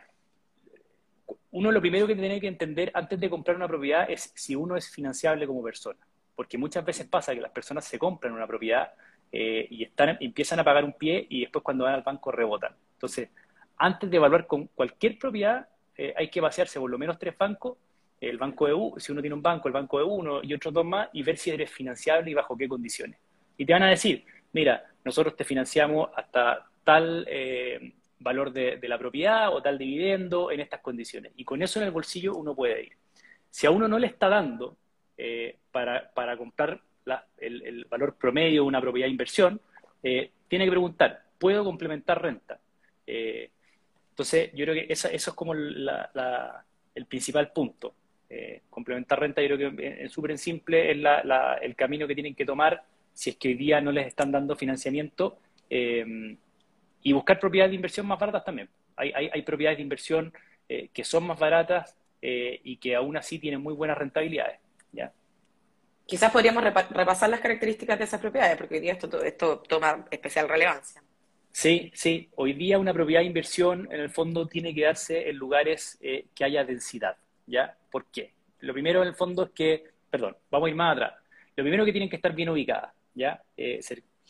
[1.52, 4.76] uno lo primero que tiene que entender antes de comprar una propiedad es si uno
[4.76, 5.98] es financiable como persona.
[6.34, 8.92] Porque muchas veces pasa que las personas se compran una propiedad
[9.30, 9.86] eh, y
[10.20, 12.74] empiezan a pagar un pie y después cuando van al banco rebotan.
[12.94, 13.28] Entonces,
[13.76, 17.76] antes de evaluar con cualquier propiedad, eh, hay que vaciarse por lo menos tres bancos,
[18.18, 20.84] el banco EU, si uno tiene un banco, el banco de uno y otros dos
[20.84, 23.18] más, y ver si eres financiable y bajo qué condiciones.
[23.58, 28.98] Y te van a decir, mira, nosotros te financiamos hasta tal eh, valor de, la
[28.98, 31.32] propiedad o tal dividendo en estas condiciones.
[31.36, 32.92] Y con eso en el bolsillo uno puede ir.
[33.50, 34.76] Si a uno no le está dando
[35.16, 36.80] eh, para, comprar
[37.38, 39.60] el, valor promedio de una propiedad de inversión,
[40.02, 42.58] eh, tiene que preguntar, ¿puedo complementar renta?
[43.04, 47.94] entonces, yo creo que eso es como el principal punto.
[48.70, 50.98] complementar renta, yo creo que es súper simple, es
[51.62, 52.82] el camino que tienen que tomar
[53.12, 55.38] si es que hoy día no les están dando financiamiento
[57.02, 58.68] y buscar propiedades de inversión más baratas también.
[58.96, 60.32] Hay, hay, propiedades de inversión
[60.68, 64.60] eh, que son más baratas eh, y que aún así tienen muy buenas rentabilidades.
[64.92, 65.12] ¿ya?
[66.06, 70.48] Quizás podríamos repasar las características de esas propiedades, porque hoy día esto, esto toma especial
[70.48, 71.02] relevancia.
[71.50, 72.30] Sí, sí.
[72.36, 76.26] Hoy día una propiedad de inversión, en el fondo, tiene que darse en lugares eh,
[76.34, 77.16] que haya densidad.
[77.46, 77.76] ¿Ya?
[77.90, 78.32] ¿Por qué?
[78.60, 81.14] Lo primero, en el fondo, es que, perdón, vamos a ir más atrás.
[81.56, 83.42] Lo primero que tienen que estar bien ubicadas, ¿ya?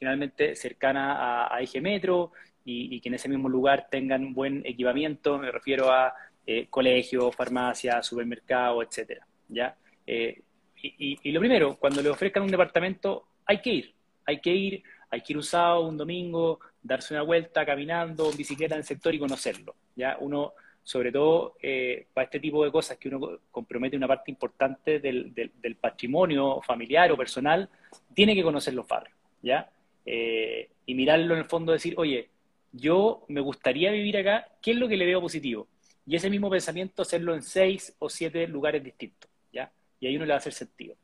[0.02, 2.32] generalmente cercana a, eje metro,
[2.64, 6.14] y, que en ese mismo lugar tengan buen equipamiento, me refiero a
[6.46, 9.76] eh, colegios, farmacias, supermercados, etcétera, ¿ya?
[10.06, 10.42] Eh,
[10.82, 13.94] y, lo primero, cuando le ofrezcan un departamento, hay que ir,
[14.26, 18.36] hay que ir, hay que ir un sábado, un domingo, darse una vuelta caminando, en
[18.36, 20.16] bicicleta en el sector y conocerlo, ¿ya?
[20.18, 24.98] Uno, sobre todo eh, para este tipo de cosas que uno compromete una parte importante
[24.98, 27.68] del, del, patrimonio familiar o personal,
[28.12, 29.68] tiene que conocer los barrios, ¿ya?
[30.04, 32.31] y mirarlo en el fondo, decir, oye,
[32.72, 35.68] yo me gustaría vivir acá, ¿qué es lo que le veo positivo?
[36.06, 39.70] Y ese mismo pensamiento hacerlo en seis o siete lugares distintos, ¿ya?
[40.00, 40.96] Y ahí uno le va a hacer sentido.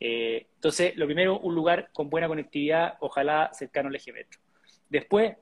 [0.00, 4.40] Eh, entonces, lo primero, un lugar con buena conectividad, ojalá cercano al eje metro.
[4.88, 5.36] Después,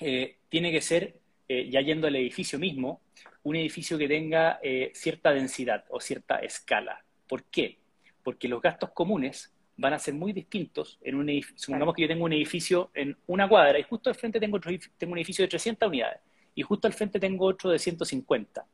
[0.00, 3.02] eh, tiene que ser, eh, ya yendo al edificio mismo,
[3.42, 4.60] un edificio que tenga
[4.92, 7.04] cierta densidad o cierta escala.
[7.26, 7.78] ¿Por qué?
[8.22, 11.58] Porque los gastos comunes van a ser muy distintos en un edificio.
[11.58, 14.70] Supongamos que yo tengo un edificio en una cuadra y justo al frente tengo, otro,
[14.96, 16.20] tengo un edificio de 300 unidades
[16.54, 18.64] y justo al frente tengo otro de 150.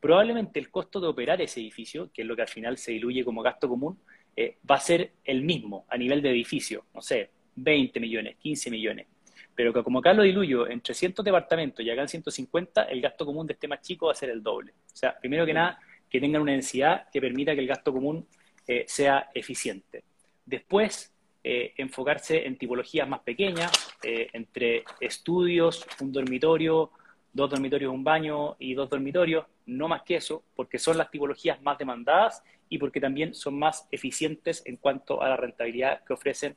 [0.00, 3.24] Probablemente el costo de operar ese edificio, que es lo que al final se diluye
[3.24, 3.98] como gasto común,
[4.34, 8.70] eh, va a ser el mismo a nivel de edificio, no sé, 20 millones, 15
[8.70, 9.06] millones.
[9.54, 13.26] Pero que como acá lo diluyo en 300 departamentos y acá en 150, el gasto
[13.26, 14.72] común de este más chico va a ser el doble.
[14.72, 18.26] O sea, primero que nada, que tengan una densidad que permita que el gasto común
[18.66, 20.04] eh, sea eficiente.
[20.46, 23.70] Después, eh, enfocarse en tipologías más pequeñas,
[24.02, 26.90] entre estudios, un dormitorio,
[27.32, 31.60] dos dormitorios, un baño y dos dormitorios, no más que eso, porque son las tipologías
[31.62, 36.56] más demandadas y porque también son más eficientes en cuanto a la rentabilidad que ofrecen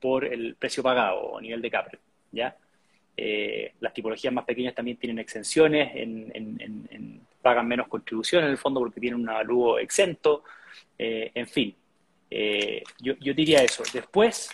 [0.00, 1.98] por el precio pagado o nivel de capre,
[2.32, 2.56] ¿ya?
[3.16, 8.80] Eh, las tipologías más pequeñas también tienen exenciones, en, pagan menos contribuciones en el fondo
[8.80, 10.42] porque tienen un avalúo exento,
[10.98, 11.74] eh, en fin.
[12.30, 13.82] Eh, yo, diría eso.
[13.92, 14.50] Después,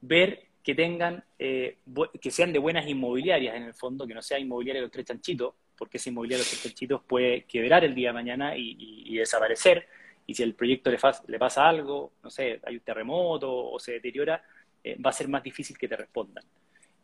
[0.00, 4.80] ver que tengan, que sean de buenas inmobiliarias en el fondo, que no sea inmobiliaria
[4.80, 8.08] de los tres chanchitos, porque esa inmobiliaria de los tres chanchitos puede quebrar el día
[8.08, 9.86] de mañana y desaparecer
[10.26, 14.42] y si el proyecto le, pasa algo, no sé, hay un terremoto o se deteriora,
[14.82, 16.44] eh, va a ser más difícil que te respondan.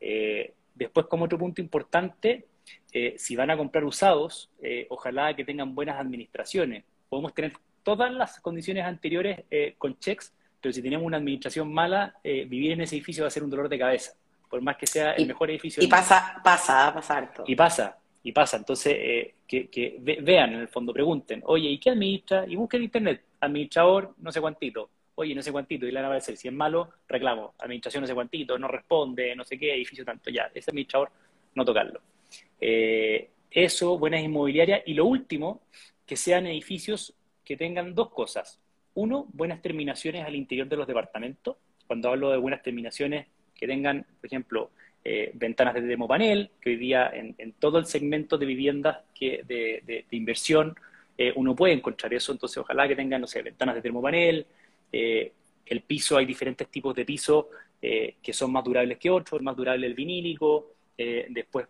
[0.00, 2.46] Eh, después, como otro punto importante,
[2.92, 4.50] eh, si van a comprar usados,
[4.88, 6.84] ojalá que tengan buenas administraciones.
[7.08, 9.44] Podemos tener todas las condiciones anteriores
[9.78, 13.42] con checks, pero si tenemos una administración mala, vivir en ese edificio va a ser
[13.42, 14.12] un dolor de cabeza,
[14.48, 15.82] por más que sea el mejor edificio.
[15.82, 17.44] Y pasa, pasa, pasa harto.
[17.46, 18.56] Y pasa, y pasa.
[18.58, 22.44] Entonces, eh, que, vean en el fondo, pregunten, oye, ¿y qué administra?
[22.46, 24.90] Y busquen en internet, administrador, no sé cuántito.
[25.14, 26.36] Oye, no sé cuántito, y le van a aparecer.
[26.36, 27.54] Si es malo, reclamo.
[27.58, 30.30] Administración no sé cuántito, no responde, no sé qué, edificio tanto.
[30.30, 31.10] Ya, ese administrador,
[31.54, 32.00] no tocarlo.
[32.60, 34.82] Eh, eso, buenas inmobiliarias.
[34.86, 35.62] Y lo último,
[36.06, 37.14] que sean edificios
[37.50, 38.60] que tengan dos cosas.
[38.94, 41.56] Uno, buenas terminaciones al interior de los departamentos.
[41.84, 44.70] Cuando hablo de buenas terminaciones, que tengan, por ejemplo,
[45.04, 50.04] eh, ventanas de termopanel, que hoy día en, todo el segmento de viviendas que de,
[50.12, 50.76] inversión
[51.18, 54.46] eh, uno puede encontrar eso, entonces ojalá que tengan, no sé, ventanas de termopanel,
[54.92, 55.32] eh,
[55.66, 57.48] el piso, hay diferentes tipos de piso
[57.80, 61.66] que son más durables que otros, más durable el vinílico, después,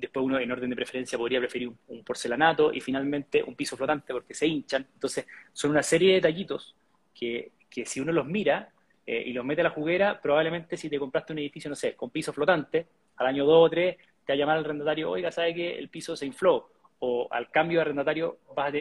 [0.00, 4.12] después uno en orden de preferencia podría preferir un, porcelanato y finalmente un piso flotante
[4.12, 6.74] porque se hinchan, entonces son una serie de detallitos
[7.14, 8.72] que, que si uno los mira,
[9.12, 11.94] eh, y los mete a la juguera, probablemente si te compraste un edificio, no sé,
[11.94, 12.86] con piso flotante,
[13.16, 15.88] al año 2 o 3, te va a llamar al arrendatario, oiga, ¿sabe que el
[15.88, 16.70] piso se infló?
[17.00, 18.72] O al cambio de arrendatario vas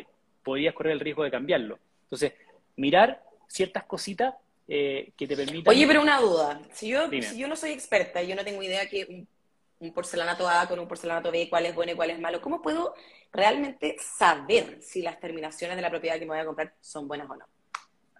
[0.43, 1.79] podrías correr el riesgo de cambiarlo.
[2.03, 2.33] Entonces,
[2.75, 4.35] mirar ciertas cositas
[4.67, 5.73] eh, que te permitan...
[5.73, 6.61] Oye, pero una duda.
[6.73, 9.27] Si yo, si yo no soy experta y yo no tengo idea que un,
[9.93, 12.93] porcelanato A con un porcelanato B, cuál es bueno y cuál es malo, ¿cómo puedo
[13.31, 17.29] realmente saber si las terminaciones de la propiedad que me voy a comprar son buenas
[17.29, 17.45] o no?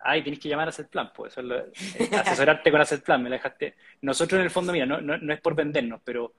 [0.02, 3.30] ay, tienes que llamar a Asset Plan, pues eso es asesorarte con Asset Plan, me
[3.30, 3.76] la dejaste.
[4.02, 6.34] Nosotros en el fondo, mira, no, no, es por vendernos, pero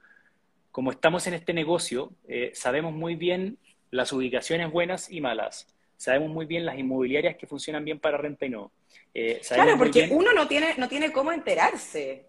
[0.71, 3.59] como estamos en este negocio, eh, sabemos muy bien
[3.91, 5.67] las ubicaciones buenas y malas.
[5.97, 8.73] Sabemos muy bien las inmobiliarias que funcionan bien para renta y no.
[9.13, 12.27] Eh, claro, porque uno no tiene, no tiene cómo enterarse.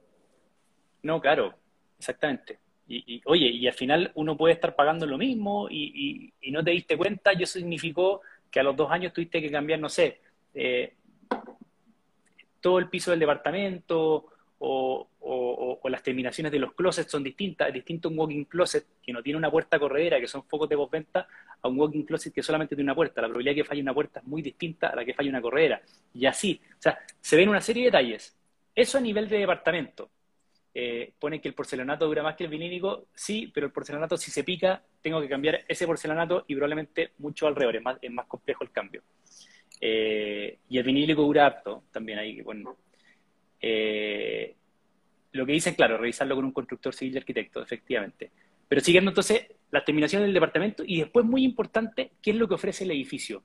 [1.04, 1.54] No, claro,
[1.98, 2.60] exactamente.
[2.88, 6.98] Y, oye, y al final uno puede estar pagando lo mismo y, no te diste
[6.98, 10.20] cuenta, y eso significó que a los dos años tuviste que cambiar, no sé,
[10.54, 10.94] eh,
[12.60, 14.26] todo el piso del departamento
[14.60, 15.08] o,
[15.90, 17.68] las terminaciones de los closets son distintas.
[17.68, 20.78] Es distinto un walking closet que no tiene una puerta corredera, que son focos de
[20.78, 21.28] postventa,
[21.62, 23.20] a un walking closet que solamente tiene una puerta.
[23.20, 25.42] La probabilidad de que falle una puerta es muy distinta a la que falle una
[25.42, 25.82] corredera.
[26.14, 28.38] Y así, o sea, se ven una serie de detalles.
[28.74, 30.10] Eso a nivel de departamento.
[30.74, 34.32] Eh, pone que el porcelanato dura más que el vinílico, sí, pero el porcelanato si
[34.32, 38.26] se pica, tengo que cambiar ese porcelanato y probablemente mucho alrededor, es más, es más
[38.26, 39.04] complejo el cambio.
[39.82, 42.78] Eh, y el vinílico dura harto también ahí, bueno.
[43.60, 44.56] Eh,
[45.34, 48.32] lo que dicen, claro, revisarlo con un constructor civil y arquitecto, efectivamente.
[48.68, 52.54] Pero siguiendo entonces la terminación del departamento y después, muy importante, qué es lo que
[52.54, 53.44] ofrece el edificio.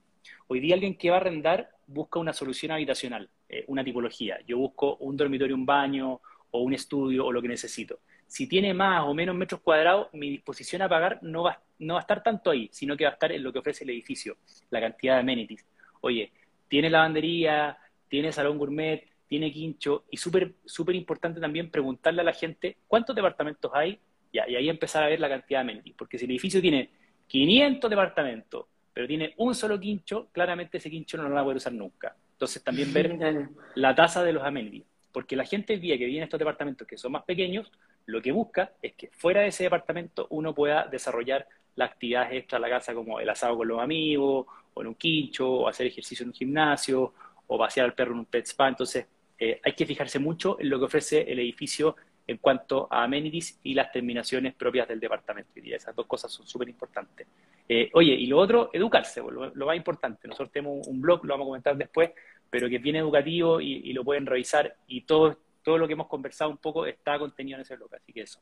[0.48, 4.38] Hoy día alguien que va a arrendar busca una solución habitacional, eh, una tipología.
[4.46, 6.20] Yo busco un dormitorio, un baño
[6.57, 8.01] o un estudio o lo que necesito.
[8.27, 12.01] Si tiene más o menos metros cuadrados, mi disposición a pagar no va, no va
[12.01, 14.37] a estar tanto ahí, sino que va a estar en lo que ofrece el edificio,
[14.71, 15.64] la cantidad de amenities
[16.07, 16.33] oye,
[16.69, 22.33] tiene lavandería, tiene salón gourmet, tiene quincho, y súper súper importante también preguntarle a la
[22.33, 23.99] gente cuántos departamentos hay,
[24.33, 26.90] y ahí empezar a ver la cantidad de amenities, porque si el edificio tiene
[27.27, 31.57] 500 departamentos, pero tiene un solo quincho, claramente ese quincho no lo van a poder
[31.59, 32.16] usar nunca.
[32.33, 33.16] Entonces también ver
[33.75, 34.85] la tasa de los amenities.
[35.16, 37.72] Porque la gente el día que viene a estos departamentos que son más pequeños,
[38.05, 42.59] lo que busca es que fuera de ese departamento uno pueda desarrollar las actividades extra
[42.59, 45.87] a la casa como el asado con los amigos, o en un quincho, o hacer
[45.87, 47.14] ejercicio en un gimnasio,
[47.46, 48.68] o pasear al perro en un pet spa.
[48.68, 49.07] Entonces
[49.38, 53.59] eh, hay que fijarse mucho en lo que ofrece el edificio en cuanto a amenities
[53.62, 55.52] y las terminaciones propias del departamento.
[55.61, 57.26] Y esas dos cosas son súper importantes.
[57.68, 60.29] Eh, oye, y lo otro, educarse, lo, más importante.
[60.29, 62.11] Nosotros tenemos un blog, lo vamos a comentar después,
[62.50, 66.09] pero que es bien educativo y, lo pueden revisar y todo, todo lo que hemos
[66.09, 68.40] conversado un poco está contenido en ese blog, así que eso.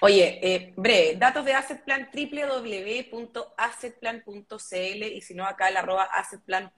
[0.00, 6.72] Oye, eh, breve, datos de Assetplan, www.assetplan.cl y si no acá el arroba assetplan.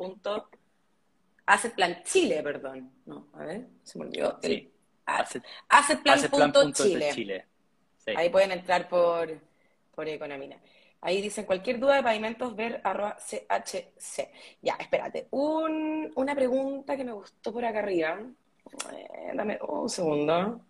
[1.47, 2.91] Assetplan Chile, perdón.
[3.07, 4.39] No, a ver, se me olvidó.
[4.43, 4.73] Sí.
[5.69, 7.47] Assetplan.chile.
[8.17, 9.39] Ahí pueden entrar por,
[9.95, 10.59] por Economía.
[11.03, 14.31] Ahí dicen cualquier duda de pavimentos, ver arroba CHC.
[14.61, 15.29] Ya, espérate.
[15.31, 18.21] Un, una pregunta que me gustó por acá arriba.
[18.93, 20.61] Eh, dame un segundo.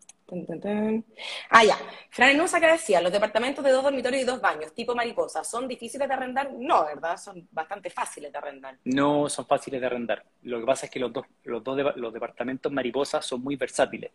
[1.50, 1.76] Ah, ya.
[2.10, 5.66] Fran Enusa que decía, los departamentos de dos dormitorios y dos baños, tipo mariposa, ¿son
[5.66, 6.52] difíciles de arrendar?
[6.52, 7.16] No, ¿verdad?
[7.16, 8.76] Son bastante fáciles de arrendar.
[8.84, 10.24] No son fáciles de arrendar.
[10.42, 14.12] Lo que pasa es que los dos, los dos los departamentos mariposa son muy versátiles.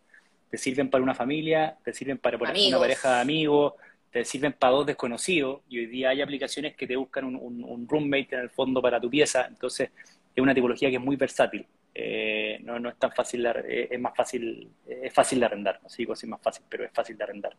[0.50, 3.74] Te sirven para una familia, te sirven para una pareja de amigos,
[4.16, 5.60] te sirven para dos desconocidos.
[5.68, 8.98] Y hoy día hay aplicaciones que te buscan un, un roommate en el fondo para
[8.98, 9.46] tu pieza.
[9.46, 9.90] Entonces,
[10.34, 11.66] es una tipología que es muy versátil.
[11.94, 15.88] Eh, no, no es tan fácil, eh, es más fácil, es fácil de arrendar, no
[15.94, 17.56] digo si es más fácil, pero es fácil de arrendar.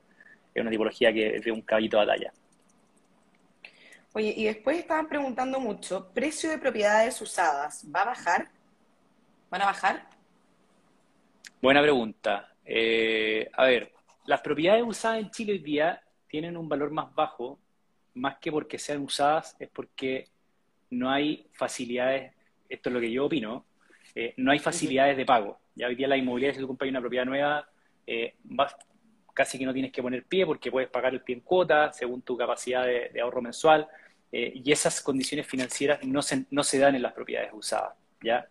[0.53, 2.33] Es una tipología que es de un caballito de batalla.
[4.13, 8.49] Oye, y después estaban preguntando mucho, ¿precio de propiedades usadas va a bajar?
[9.51, 10.07] ¿Van a bajar?
[11.61, 12.51] Buena pregunta.
[12.65, 13.93] Eh, a ver,
[14.25, 17.59] las propiedades usadas en Chile hoy día tienen un valor más bajo,
[18.13, 20.27] más que porque sean usadas, es porque
[20.89, 22.33] no hay facilidades,
[22.69, 23.65] esto es lo que yo opino,
[24.15, 25.59] eh, no hay facilidades de pago.
[25.75, 27.69] Ya hoy día la inmobiliaria, si tú compras una propiedad nueva,
[28.05, 28.35] eh,
[29.33, 32.21] casi que no tienes que poner pie porque puedes pagar el pie en cuota según
[32.23, 33.87] tu capacidad de, ahorro mensual.
[34.31, 37.93] Eh, y esas condiciones financieras no se, no se dan en las propiedades usadas.
[38.21, 38.47] ¿ya?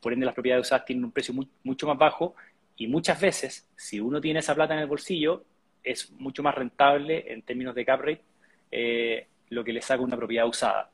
[0.00, 2.34] por ende, las propiedades usadas tienen un precio mucho más bajo
[2.76, 5.44] y muchas veces, si uno tiene esa plata en el bolsillo,
[5.82, 10.46] es mucho más rentable en términos de cap rate lo que le saca una propiedad
[10.46, 10.90] usada.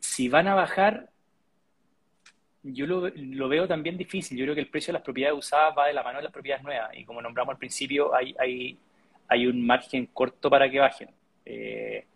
[0.00, 1.12] si van a bajar,
[2.62, 4.38] yo lo, veo también difícil.
[4.38, 6.32] Yo creo que el precio de las propiedades usadas va de la mano de las
[6.32, 6.90] propiedades nuevas.
[6.94, 8.78] Y como nombramos al principio, hay, hay,
[9.28, 11.10] hay un margen corto para que bajen.
[11.44, 12.06] Eh,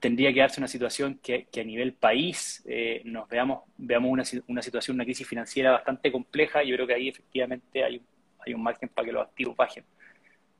[0.00, 4.62] tendría que darse una situación que, a nivel país eh, nos veamos, veamos una, una,
[4.62, 6.62] situación, una crisis financiera bastante compleja.
[6.62, 8.00] Yo creo que ahí efectivamente hay,
[8.38, 9.84] hay un margen para que los activos bajen.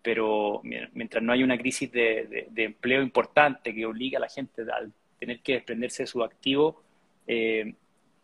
[0.06, 4.86] Pero mientras no haya una crisis de, empleo importante que obligue a la gente a
[5.18, 6.80] tener que desprenderse de su activo,
[7.26, 7.74] eh,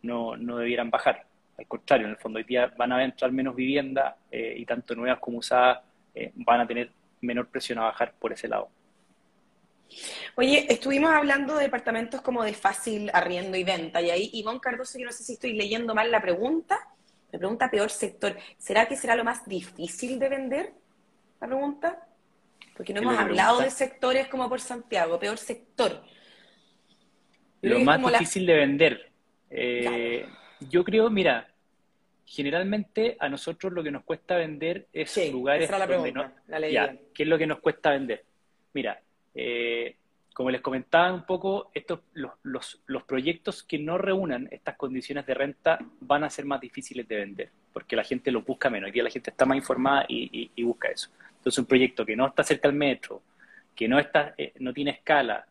[0.03, 1.25] no, no debieran bajar.
[1.57, 4.95] Al contrario, en el fondo hoy día van a entrar menos viviendas eh, y tanto
[4.95, 5.79] nuevas como usadas
[6.15, 8.69] eh, van a tener menor presión a bajar por ese lado.
[10.35, 14.97] Oye, estuvimos hablando de departamentos como de fácil arriendo y venta, y ahí Ivonne Cardoso,
[14.99, 16.79] yo no sé si estoy leyendo mal la pregunta,
[17.33, 20.82] me pregunta peor sector, ¿será que será lo más difícil de vender?
[21.43, 22.07] La pregunta.
[22.77, 26.01] Porque no hemos hablado de sectores como por Santiago, peor sector.
[27.61, 29.11] lo más difícil de vender.
[29.49, 30.25] Eh,
[30.69, 31.53] yo creo, mira,
[32.25, 35.85] generalmente a nosotros lo que nos cuesta vender es lugares la
[37.13, 38.23] ¿Qué es lo que nos cuesta vender?
[38.71, 39.01] Mira,
[39.35, 39.97] eh,
[40.33, 45.33] como les comentaba un poco, estos, los, los, proyectos que no reúnan estas condiciones de
[45.33, 48.91] renta van a ser más difíciles de vender, porque la gente los busca menos.
[48.91, 51.09] Día la gente está más informada y, busca eso.
[51.37, 53.21] Entonces, un proyecto que no está cerca del metro,
[53.75, 55.45] que no, está, eh, no tiene escala,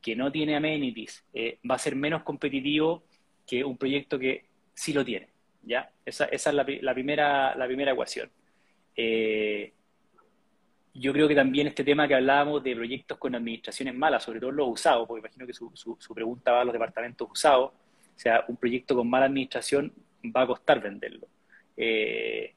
[0.00, 1.24] que no tiene amenities,
[1.68, 3.04] va a ser menos competitivo
[3.46, 5.28] que un proyecto que sí lo tiene.
[5.66, 5.90] ¿ya?
[6.04, 8.30] Esa, esa es la, primera, la primera ecuación.
[8.96, 9.72] Eh,
[10.94, 14.50] yo creo que también este tema que hablábamos de proyectos con administraciones malas, sobre todo
[14.52, 18.44] los usados, porque imagino que su, su, pregunta va a los departamentos usados, o sea,
[18.48, 19.92] un proyecto con mala administración
[20.34, 21.26] va a costar venderlo.
[21.76, 22.54] Eh,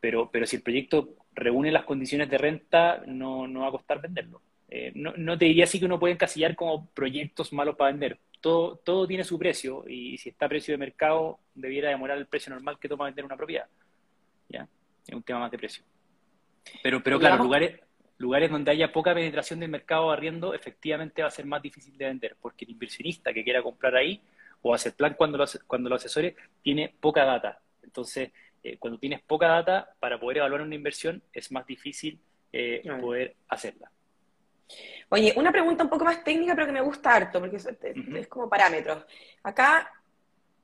[0.00, 4.00] pero, pero si el proyecto reúne las condiciones de renta, no, no va a costar
[4.00, 4.42] venderlo.
[4.68, 8.18] Eh, no, no, te diría así que uno puede encasillar como proyectos malos para vender,
[8.40, 12.26] todo, todo tiene su precio y si está a precio de mercado, debiera demorar el
[12.26, 13.66] precio normal que toma vender una propiedad.
[14.48, 14.68] ¿Ya?
[15.06, 15.84] Es un tema más de precio.
[16.82, 17.80] Pero, pero claro, lugares,
[18.18, 22.06] lugares donde haya poca penetración del mercado arriendo, efectivamente va a ser más difícil de
[22.06, 24.20] vender, porque el inversionista que quiera comprar ahí
[24.62, 27.60] o hacer plan cuando lo, cuando lo asesore, tiene poca data.
[27.88, 28.30] Entonces,
[28.62, 32.20] eh, cuando tienes poca data, para poder evaluar una inversión es más difícil
[32.52, 33.90] eh, poder hacerla.
[35.08, 38.48] Oye, una pregunta un poco más técnica, pero que me gusta harto, porque es, como
[38.48, 39.04] parámetros.
[39.42, 39.90] Acá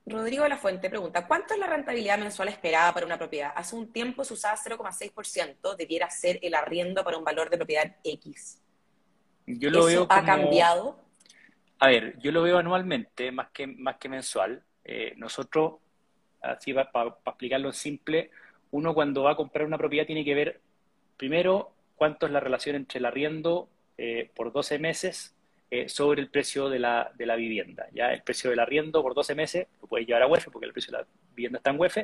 [0.05, 3.53] Rodrigo de la Fuente pregunta, ¿cuánto es la rentabilidad mensual esperada para una propiedad?
[3.57, 7.97] Hace un tiempo se usaba 0,6%, debiera ser el arriendo para un valor de propiedad
[8.05, 8.61] X.
[9.47, 11.03] Yo lo ¿Eso ha cambiado?
[11.79, 14.62] A ver, yo lo veo anualmente, más que, más que mensual.
[14.85, 15.77] Eh, nosotros,
[16.53, 18.30] así para explicarlo en simple,
[18.70, 20.61] uno cuando va a comprar una propiedad tiene que ver
[21.16, 25.34] primero cuánto es la relación entre el arriendo eh, por 12 meses
[25.70, 27.86] eh, sobre el precio de la, de la, vivienda.
[27.92, 28.12] ¿ya?
[28.12, 30.92] El precio del arriendo por 12 meses lo puedes llevar a UEF porque el precio
[30.92, 31.99] de la vivienda está en UEF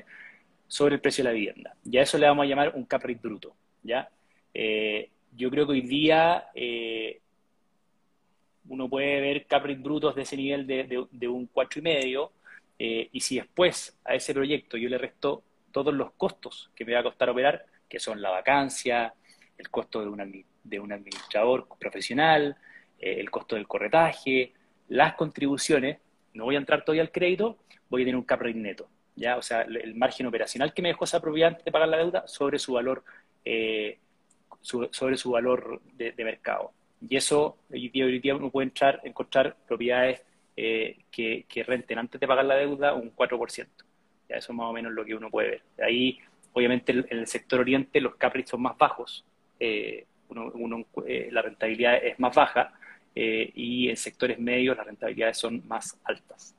[0.68, 1.74] sobre el precio de la vivienda.
[1.82, 3.54] Ya eso le vamos a llamar un cap rate bruto.
[3.82, 4.08] ¿ya?
[4.54, 6.46] Eh, yo creo que hoy día
[8.68, 12.30] uno puede ver cap rate brutos de ese nivel de, de, de un 4,5
[12.82, 17.00] y si después a ese proyecto yo le resto todos los costos que me va
[17.00, 19.12] a costar operar, que son la vacancia,
[19.58, 22.56] el costo de un, de un administrador profesional,
[22.98, 24.52] eh, el costo del corretaje,
[24.88, 25.98] las contribuciones,
[26.34, 27.58] no voy a entrar todavía al crédito,
[27.88, 29.36] voy a tener un cap rate neto, ¿ya?
[29.36, 32.26] O sea, el margen operacional que me dejó esa propiedad antes de pagar la deuda
[32.26, 33.04] sobre su valor,
[33.44, 33.98] eh,
[34.62, 36.72] sobre su valor de, mercado.
[37.00, 40.22] Y eso, hoy día, hoy día uno puede entrar, encontrar propiedades
[40.62, 43.66] eh, que, que, renten antes de pagar la deuda un 4%.
[44.28, 45.62] Ya eso es más o menos lo que uno puede ver.
[45.82, 46.18] Ahí,
[46.52, 49.24] obviamente, en el sector oriente los cap rates son más bajos,
[49.58, 52.74] la rentabilidad es más baja,
[53.14, 56.54] eh, y en sectores medios las rentabilidades son más altas.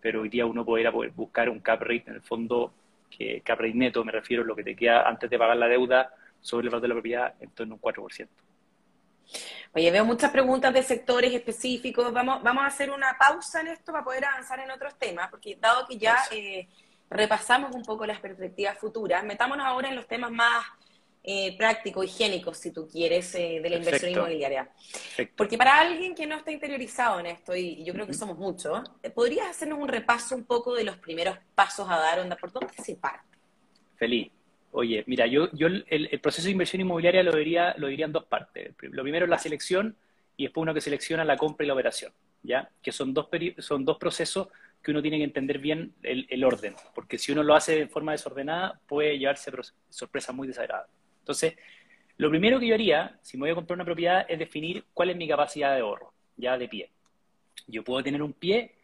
[0.00, 2.72] Pero hoy día uno podría poder buscar un cap rate, en el fondo,
[3.10, 5.66] que cap rate neto, me refiero a lo que te queda antes de pagar la
[5.66, 8.28] deuda sobre el valor de la propiedad, en torno a un 4%.
[9.74, 12.12] Oye, veo muchas preguntas de sectores específicos.
[12.12, 15.56] Vamos, vamos a hacer una pausa en esto para poder avanzar en otros temas, porque
[15.60, 16.68] dado que ya eh,
[17.10, 20.64] repasamos un poco las perspectivas futuras, metámonos ahora en los temas más
[21.26, 24.68] eh, práctico, higiénico, si tú quieres, eh, de la inversión inmobiliaria.
[25.34, 28.82] Porque para alguien que no está interiorizado en esto, y yo creo que somos muchos,
[29.02, 32.20] eh, ¿podrías hacernos un repaso un poco de los primeros pasos a dar?
[32.20, 33.38] Onda, ¿Por dónde se parte?
[33.96, 34.30] Feliz.
[34.76, 38.74] Oye, mira, yo, el, proceso de inversión inmobiliaria lo diría, lo diría en dos partes.
[38.80, 39.96] Lo primero es la selección
[40.36, 42.12] y después uno que selecciona la compra y la operación,
[42.42, 42.68] ¿ya?
[42.82, 44.48] Que son dos, son dos procesos
[44.82, 47.86] que uno tiene que entender bien el, el orden, porque si uno lo hace de
[47.86, 49.52] forma desordenada puede llevarse
[49.90, 50.92] sorpresas muy desagradables.
[51.20, 51.54] Entonces,
[52.16, 55.10] lo primero que yo haría, si me voy a comprar una propiedad, es definir cuál
[55.10, 56.90] es mi capacidad de ahorro, ya de pie.
[57.68, 58.74] Yo puedo tener un pie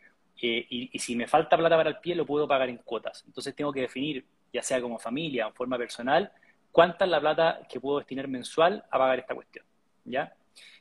[0.40, 3.24] eh, y, si me falta plata para el pie, lo puedo pagar en cuotas.
[3.26, 6.32] Entonces, tengo que definir, ya sea como familia en forma personal,
[6.72, 9.64] cuánta es la plata que puedo destinar mensual a pagar esta cuestión.
[10.04, 10.34] ¿ya?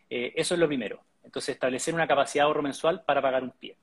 [0.10, 1.04] Eh, eso es lo primero.
[1.24, 3.76] Entonces, establecer una capacidad de ahorro mensual para pagar un pie.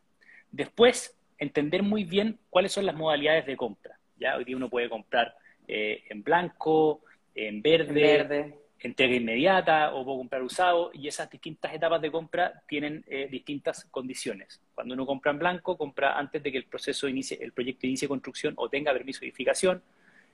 [0.51, 3.99] Después, entender muy bien cuáles son las modalidades de compra.
[4.17, 4.37] ¿ya?
[4.37, 5.37] Hoy día uno puede comprar
[5.69, 7.03] eh, en blanco,
[7.35, 13.05] en verde, entrega inmediata o puedo comprar usado y esas distintas etapas de compra tienen
[13.09, 14.61] eh, distintas condiciones.
[14.75, 18.07] Cuando uno compra en blanco, compra antes de que el proceso inicie, el proyecto inicie
[18.07, 19.83] construcción o tenga permiso de edificación.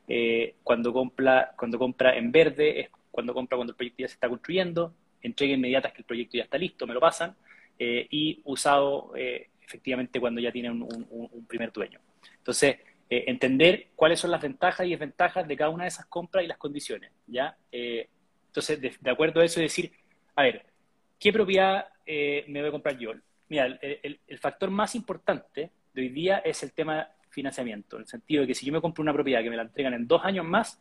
[0.08, 4.14] Eh, cuando, compra, cuando compra en verde es cuando compra cuando el proyecto ya se
[4.14, 4.94] está construyendo.
[5.22, 7.36] Entrega inmediata es que el proyecto ya está listo, me lo pasan.
[7.78, 12.00] Eh, y usado efectivamente cuando ya tiene un, un primer dueño.
[12.38, 12.76] Entonces,
[13.08, 16.58] entender cuáles son las ventajas y desventajas de cada una de esas compras y las
[16.58, 17.56] condiciones, ¿ya?
[18.52, 19.92] Eh, entonces, de, acuerdo a eso, decir,
[20.36, 20.64] a ver,
[21.18, 23.12] ¿qué propiedad eh, me voy a comprar yo?
[23.48, 28.42] Mira, el, factor más importante de hoy día es el tema financiamiento, en el sentido
[28.42, 30.44] de que si yo me compro una propiedad que me la entregan en dos años
[30.44, 30.80] más,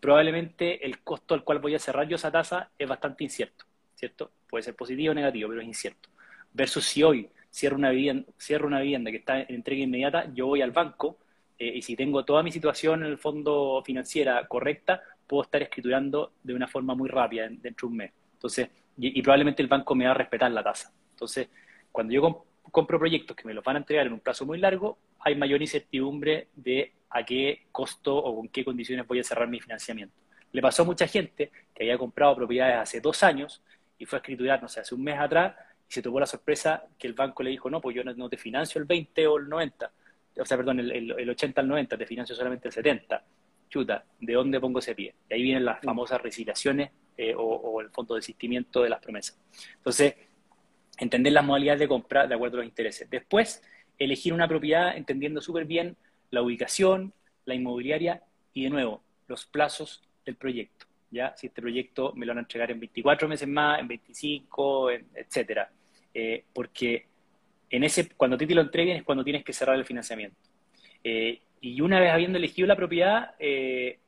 [0.00, 4.30] probablemente el costo al cual voy a cerrar yo esa tasa es bastante incierto, ¿cierto?
[4.48, 6.08] Puede ser positivo o negativo, pero es incierto.
[6.52, 10.46] Versus si hoy cierro una vivienda, cierro una vivienda que está en entrega inmediata, yo
[10.46, 11.18] voy al banco
[11.58, 16.32] eh, y si tengo toda mi situación en el fondo financiera correcta, puedo estar escriturando
[16.42, 18.12] de una forma muy rápida dentro de un mes.
[18.32, 20.92] Entonces, y, probablemente el banco me va a respetar la tasa.
[21.10, 21.48] Entonces,
[21.92, 24.98] cuando yo compro proyectos que me los van a entregar en un plazo muy largo,
[25.20, 29.60] hay mayor incertidumbre de a qué costo o con qué condiciones voy a cerrar mi
[29.60, 30.14] financiamiento.
[30.52, 33.62] Le pasó a mucha gente que había comprado propiedades hace dos años
[33.98, 35.54] y fue a escriturar, no sé, hace un mes atrás
[35.88, 38.36] y se tuvo la sorpresa que el banco le dijo, no, pues yo no, te
[38.36, 39.92] financio el 20 o el 90,
[40.40, 43.24] o sea, perdón, el, 80 al 90, te financio solamente el 70.
[43.68, 45.14] Chuta, ¿de dónde pongo ese pie?
[45.28, 49.38] Y ahí vienen las famosas resiliaciones eh, o, el fondo de desistimiento de las promesas.
[49.76, 50.14] Entonces,
[50.98, 53.08] entender las modalidades de compra de acuerdo a los intereses.
[53.10, 53.62] Después,
[53.98, 55.96] elegir una propiedad entendiendo súper bien
[56.30, 57.12] la ubicación,
[57.44, 60.86] la inmobiliaria y, de nuevo, los plazos del proyecto.
[61.10, 61.34] ¿ya?
[61.36, 65.70] Si este proyecto me lo van a entregar en 24 meses más, en 25, etcétera.
[66.14, 67.06] Eh, porque
[67.70, 70.36] en ese, cuando te, te lo entreguen es cuando tienes que cerrar el financiamiento.
[71.04, 73.98] Eh, y una vez habiendo elegido la propiedad, eh,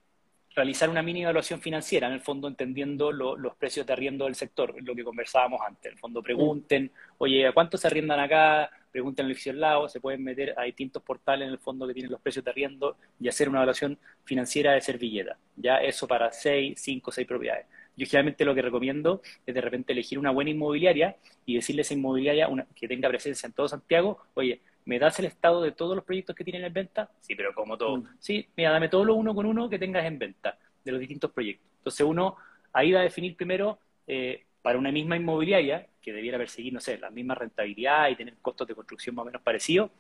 [0.55, 4.75] realizar una mini evaluación financiera, en el fondo entendiendo los precios de arriendo del sector,
[4.83, 5.87] lo que conversábamos antes.
[5.87, 8.71] En el fondo pregunten, oye, ¿a cuánto se arriendan acá?
[8.91, 11.95] Pregunten al edificio al lado, se pueden meter a distintos portales en el fondo que
[11.95, 15.39] tienen los precios de arriendo y hacer una evaluación financiera de servilleta.
[15.57, 17.67] Ya eso para seis, cinco, seis propiedades.
[17.97, 21.83] Yo generalmente lo que recomiendo es de repente elegir una buena inmobiliaria y decirle a
[21.83, 25.95] esa inmobiliaria que tenga presencia en todo Santiago, oye, ¿me das el estado de todos
[25.95, 27.11] los proyectos que tienen en venta?
[27.20, 27.99] Sí, pero como todo.
[27.99, 28.09] Mm.
[28.18, 31.31] Sí, mira, dame todo lo uno con uno que tengas en venta de los distintos
[31.33, 31.66] proyectos.
[31.78, 32.37] Entonces uno
[32.72, 36.99] ahí va a definir primero eh, para una misma inmobiliaria que debiera perseguir, no sé,
[36.99, 39.91] la misma rentabilidad y tener costos de construcción más o menos parecidos,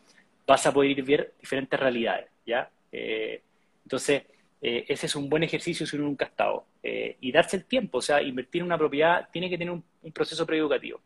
[0.46, 2.70] vas a poder ir ver diferentes realidades, ¿ya?
[2.90, 3.42] Eh,
[3.84, 4.24] entonces,
[4.60, 6.66] eh, ese es un buen ejercicio si uno nunca ha estado.
[6.82, 10.12] y darse el tiempo, o sea, invertir en una propiedad tiene que tener un, un
[10.12, 11.00] proceso preeducativo.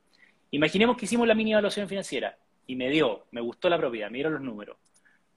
[0.53, 2.37] Imaginemos que hicimos la mini evaluación financiera
[2.67, 4.77] y me dio, me gustó la propiedad, me dieron los números.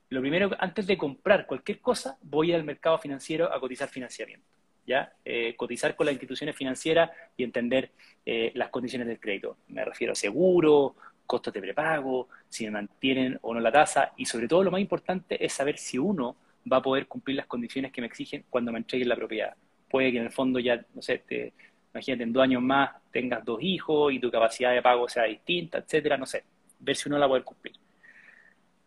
[0.10, 4.48] Lo primero, antes de comprar cualquier cosa, voy al mercado financiero a cotizar financiamiento.
[4.86, 5.12] ¿ya?
[5.26, 7.92] Eh, cotizar con las instituciones financieras y entender
[8.26, 9.58] eh, las condiciones del crédito.
[9.68, 14.26] Me refiero a seguro, costos de prepago, si me mantienen o no la tasa y
[14.26, 16.38] sobre todo lo más importante es saber si uno
[16.72, 19.54] va a poder cumplir las condiciones que me exigen cuando me entreguen la propiedad.
[19.90, 21.52] Puede que en el fondo ya, no sé, te,
[21.94, 25.80] imagínate en dos años más tengas dos hijos y tu capacidad de pago sea distinta,
[25.80, 26.44] etcétera, no sé
[26.80, 27.76] ver si uno la puede cumplir.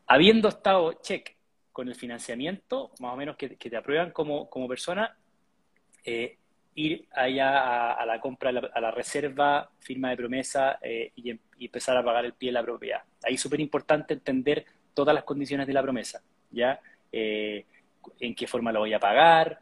[0.06, 1.36] Habiendo estado check
[1.72, 5.16] con el financiamiento, más o menos que, te aprueban como, persona,
[6.04, 6.36] eh,
[6.74, 11.30] ir allá a, la compra, a la, reserva, firma de promesa eh, y,
[11.64, 13.02] empezar a pagar el pie de la propiedad.
[13.22, 14.64] Ahí es súper importante entender
[14.94, 16.80] todas las condiciones de la promesa, ¿ya?
[17.12, 17.64] Eh,
[18.18, 19.60] en qué forma la voy a pagar,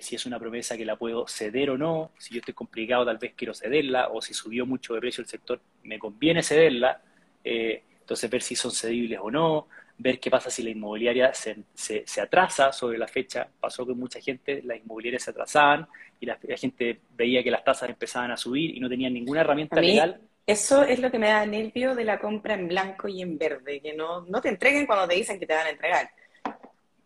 [0.00, 3.16] si es una promesa que la puedo ceder o no, si yo estoy complicado tal
[3.16, 7.00] vez quiero cederla, o si subió mucho de precio el sector, me conviene cederla,
[7.44, 9.68] eh, entonces ver si son cedibles o no,
[10.00, 13.46] ver qué pasa si la inmobiliaria se, se, atrasa sobre la fecha.
[13.60, 15.86] Pasó que mucha gente, las inmobiliarias se atrasaban
[16.18, 19.80] y la, gente veía que las tasas empezaban a subir y no tenían ninguna herramienta
[19.80, 20.20] legal.
[20.46, 23.80] Eso es lo que me da nervio de la compra en blanco y en verde,
[23.80, 26.10] que no, no te entreguen cuando te dicen que te van a entregar.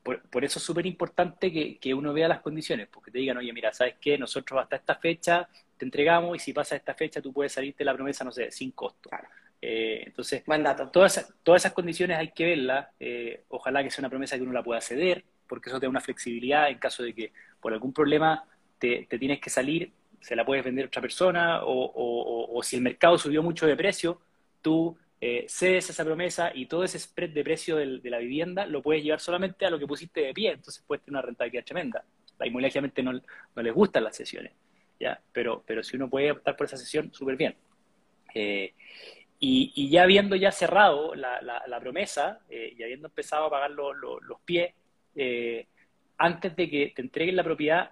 [0.03, 3.53] Por, eso es súper importante que, que, uno vea las condiciones, porque te digan, oye,
[3.53, 4.19] mira, ¿sabes qué?
[4.19, 7.95] Nosotros hasta esta fecha te entregamos y si pasa esta fecha tú puedes salirte la
[7.95, 9.09] promesa, no sé, sin costo.
[9.09, 9.29] Claro.
[9.67, 10.45] Eh, entonces,
[10.93, 12.89] Todas, todas esas condiciones hay que verlas.
[13.01, 15.91] Eh, ojalá que sea una promesa que uno la pueda ceder, porque eso te da
[15.91, 18.45] una flexibilidad en caso de que por algún problema
[18.79, 19.91] te, tienes que salir,
[20.21, 24.21] se la puedes vender a otra persona, o, si el mercado subió mucho de precio,
[24.61, 28.83] tú eh, cedes esa promesa y todo ese spread de precio de la vivienda lo
[28.83, 32.05] puedes llevar solamente a lo que pusiste de pie, entonces puedes tener una rentabilidad tremenda.
[32.39, 34.53] La inmobiliaria no, no les gustan las sesiones,
[35.01, 35.19] ¿ya?
[35.33, 37.57] Pero, pero si uno puede optar por esa sesión, súper bien.
[39.47, 44.41] Y, ya habiendo ya cerrado la, la, promesa eh, y habiendo empezado a pagar los
[44.43, 44.73] pies,
[45.15, 45.67] eh,
[46.17, 47.91] antes de que te entreguen la propiedad,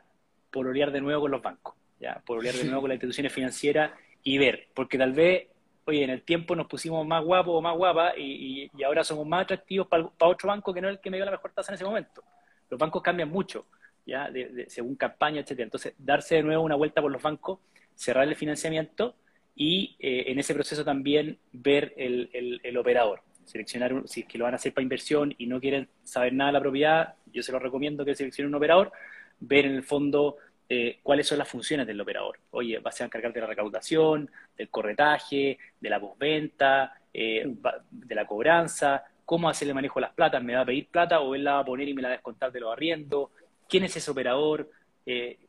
[0.50, 2.22] pololear de nuevo con los bancos, ¿ya?
[2.24, 3.92] pololear de nuevo con las instituciones financieras
[4.22, 5.48] y ver, porque tal vez,
[5.84, 9.26] oye, en el tiempo nos pusimos más guapos o más guapas y, y, ahora somos
[9.26, 11.72] más atractivos para, otro banco que no es el que me dio la mejor tasa
[11.72, 12.24] en ese momento.
[12.70, 13.66] Los bancos cambian mucho,
[14.06, 14.30] ¿ya?
[14.68, 15.64] según campaña, etcétera.
[15.64, 17.58] Entonces, darse de nuevo una vuelta por los bancos,
[17.94, 19.16] cerrar el financiamiento
[19.54, 23.22] y eh, en ese proceso también ver el, el, operador.
[23.44, 26.48] Seleccionar, si es que lo van a hacer para inversión y no quieren saber nada
[26.48, 28.92] de la propiedad, yo se lo recomiendo que seleccionen un operador,
[29.40, 30.36] ver en el fondo
[30.68, 32.38] eh, cuáles son las funciones del operador.
[32.52, 37.54] Oye, va a encargar de la recaudación, del corretaje, de la postventa, eh,
[37.90, 41.20] de la cobranza, cómo hacer el manejo de las platas, me va a pedir plata
[41.20, 43.30] o él la va a poner y me la va a descontar de los arriendos,
[43.68, 44.70] quién es ese operador,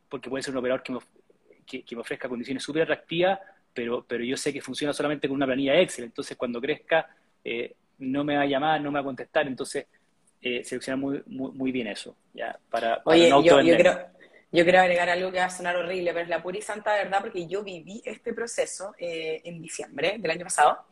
[0.09, 0.99] porque puede ser un operador que me,
[1.65, 3.39] que me ofrezca condiciones súper atractivas,
[3.73, 7.07] pero, pero yo sé que funciona solamente con una planilla Excel, entonces cuando crezca
[7.43, 9.87] eh, no me va a llamar, no me va a contestar, entonces
[10.41, 12.57] eh, seleccionar muy, muy, bien eso, ¿ya?
[12.69, 14.07] Para, Oye, yo, yo, creo,
[14.51, 16.93] yo quiero agregar algo que va a sonar horrible, pero es la pura y santa
[16.93, 20.85] verdad, porque yo viví este proceso eh, en diciembre del año pasado,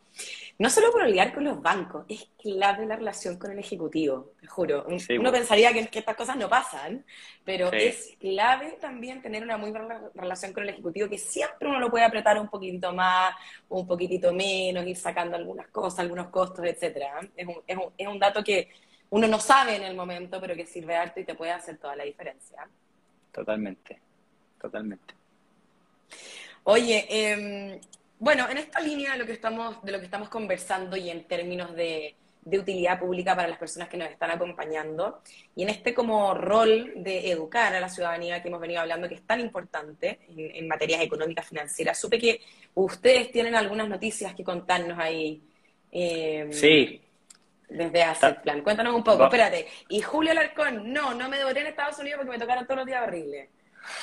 [0.58, 4.46] no solo por lidiar con los bancos, es clave la relación con el ejecutivo, te
[4.46, 4.86] juro.
[4.86, 7.04] Uno pensaría que, estas cosas no pasan,
[7.44, 11.80] pero es clave también tener una muy buena relación con el ejecutivo, que siempre uno
[11.80, 13.34] lo puede apretar un poquitito más,
[13.68, 17.06] un poquitito menos, ir sacando algunas cosas, algunos costos, etc.
[17.36, 18.70] Es un, es, un, es un dato que
[19.10, 21.96] uno no sabe en el momento, pero que sirve harto y te puede hacer toda
[21.96, 22.68] la diferencia.
[23.30, 23.98] Totalmente,
[24.60, 25.14] totalmente.
[26.64, 27.80] Oye, eh,
[28.22, 31.24] bueno, en esta línea de lo que estamos, de lo que estamos conversando y en
[31.24, 32.14] términos de,
[32.44, 35.20] utilidad pública para las personas que nos están acompañando,
[35.56, 39.16] y en este como rol de educar a la ciudadanía que hemos venido hablando, que
[39.16, 42.40] es tan importante en, materias económicas financieras, supe que
[42.76, 45.42] ustedes tienen algunas noticias que contarnos ahí.
[45.90, 47.00] Em, sí.
[47.68, 48.60] Desde hace plan.
[48.60, 49.66] Cuéntanos un poco, espérate.
[49.88, 52.86] Y Julio Alarcón, no, no me devoré en Estados Unidos porque me tocaron todos los
[52.86, 53.48] días horribles.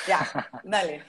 [0.06, 1.04] Ya, dale.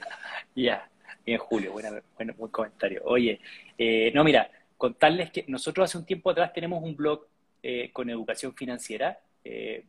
[0.55, 0.89] ya,
[1.25, 3.01] bien Julio, buena, bueno, buen comentario.
[3.05, 3.39] Oye,
[3.77, 7.27] eh, no, mira, contarles que nosotros hace un tiempo atrás tenemos un blog
[7.63, 9.85] eh, con educación financiera, eh,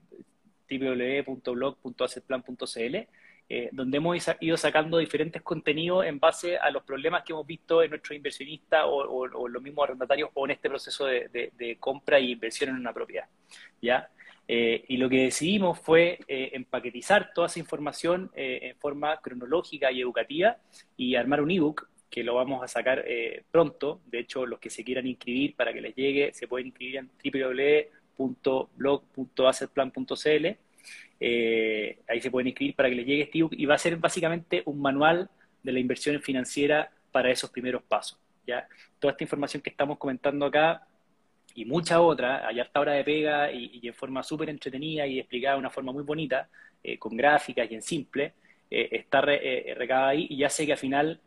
[3.48, 7.82] eh, donde hemos ido sacando diferentes contenidos en base a los problemas que hemos visto
[7.82, 12.70] en nuestros inversionistas o, los mismos arrendatarios o en este proceso de, compra y inversión
[12.70, 13.26] en una propiedad.
[13.82, 14.08] ¿ya?
[14.54, 20.02] Eh, y lo que decidimos fue eh, empaquetizar toda esa información en forma cronológica y
[20.02, 20.58] educativa
[20.96, 23.02] y armar un ebook que lo vamos a sacar
[23.50, 24.02] pronto.
[24.06, 27.10] De hecho, los que se quieran inscribir para que les llegue, se pueden inscribir en
[28.18, 30.46] www.blog.assetplan.cl
[31.24, 33.96] eh, ahí se pueden inscribir para que les llegue este ebook y va a ser
[33.96, 35.30] básicamente un manual
[35.62, 38.18] de la inversión financiera para esos primeros pasos.
[38.44, 38.66] ¿ya?
[38.98, 40.84] Toda esta información que estamos comentando acá
[41.54, 45.54] y mucha otra, allá hasta hora de pega y, en forma súper entretenida y explicada
[45.54, 46.48] de una forma muy bonita,
[46.82, 48.34] eh, con gráficas y en simple,
[48.70, 51.20] eh, está recada ahí y ya sé que al final,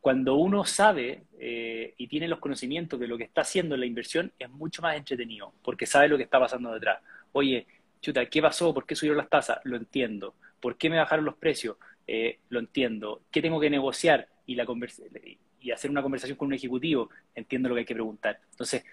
[0.00, 4.48] cuando uno sabe y tiene los conocimientos de lo que está haciendo la inversión, es
[4.48, 7.00] mucho más entretenido, porque sabe lo que está pasando detrás.
[7.32, 7.66] Oye,
[8.00, 8.72] chuta, ¿qué pasó?
[8.72, 9.58] ¿Por qué subieron las tasas?
[9.64, 10.34] Lo entiendo.
[10.60, 11.76] ¿Por qué me bajaron los precios?
[12.06, 13.22] Eh, lo entiendo.
[13.30, 14.28] ¿Qué tengo que negociar?
[14.46, 14.64] Y, la
[15.60, 18.40] y hacer una conversación con un ejecutivo, entiendo lo que hay que preguntar.
[18.50, 18.84] Entonces,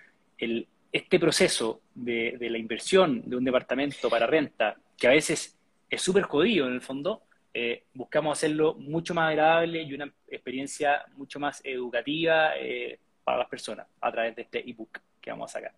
[0.44, 5.58] el, este proceso de, la inversión de un departamento para renta, que a veces
[5.90, 7.24] es súper jodido en el fondo,
[7.54, 13.50] eh, buscamos hacerlo mucho más agradable y una experiencia mucho más educativa eh, para las
[13.50, 15.74] personas a través de este ebook que vamos a sacar.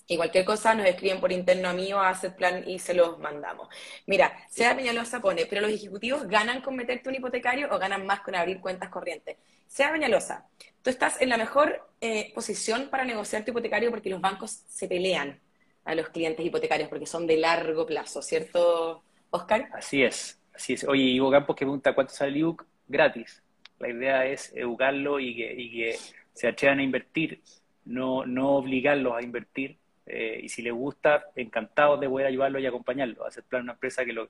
[0.06, 3.18] Y cualquier cosa nos escriben por interno a mí o a Assetplan y se los
[3.18, 3.68] mandamos.
[4.06, 8.20] Mira, Sea Peñalosa pone, pero los ejecutivos ganan con meterte un hipotecario o ganan más
[8.20, 9.38] con abrir cuentas corrientes.
[9.66, 10.46] Sea Peñalosa,
[10.82, 14.88] tú estás en la mejor eh, posición para negociar tu hipotecario porque los bancos se
[14.88, 15.40] pelean
[15.84, 19.68] a los clientes hipotecarios porque son de largo plazo, ¿cierto, Oscar?
[19.72, 20.84] Así es, así es.
[20.84, 23.42] Oye, Ivo Campos que pregunta cuánto sale el ebook gratis.
[23.78, 25.98] La idea es educarlo y que, y que
[26.32, 27.42] se atrevan a invertir,
[27.84, 29.78] no, no obligarlos a invertir.
[30.06, 33.26] Eh, y si les gusta, encantados de poder ayudarlos y acompañarlos.
[33.26, 34.28] Hacer plan una empresa que lo,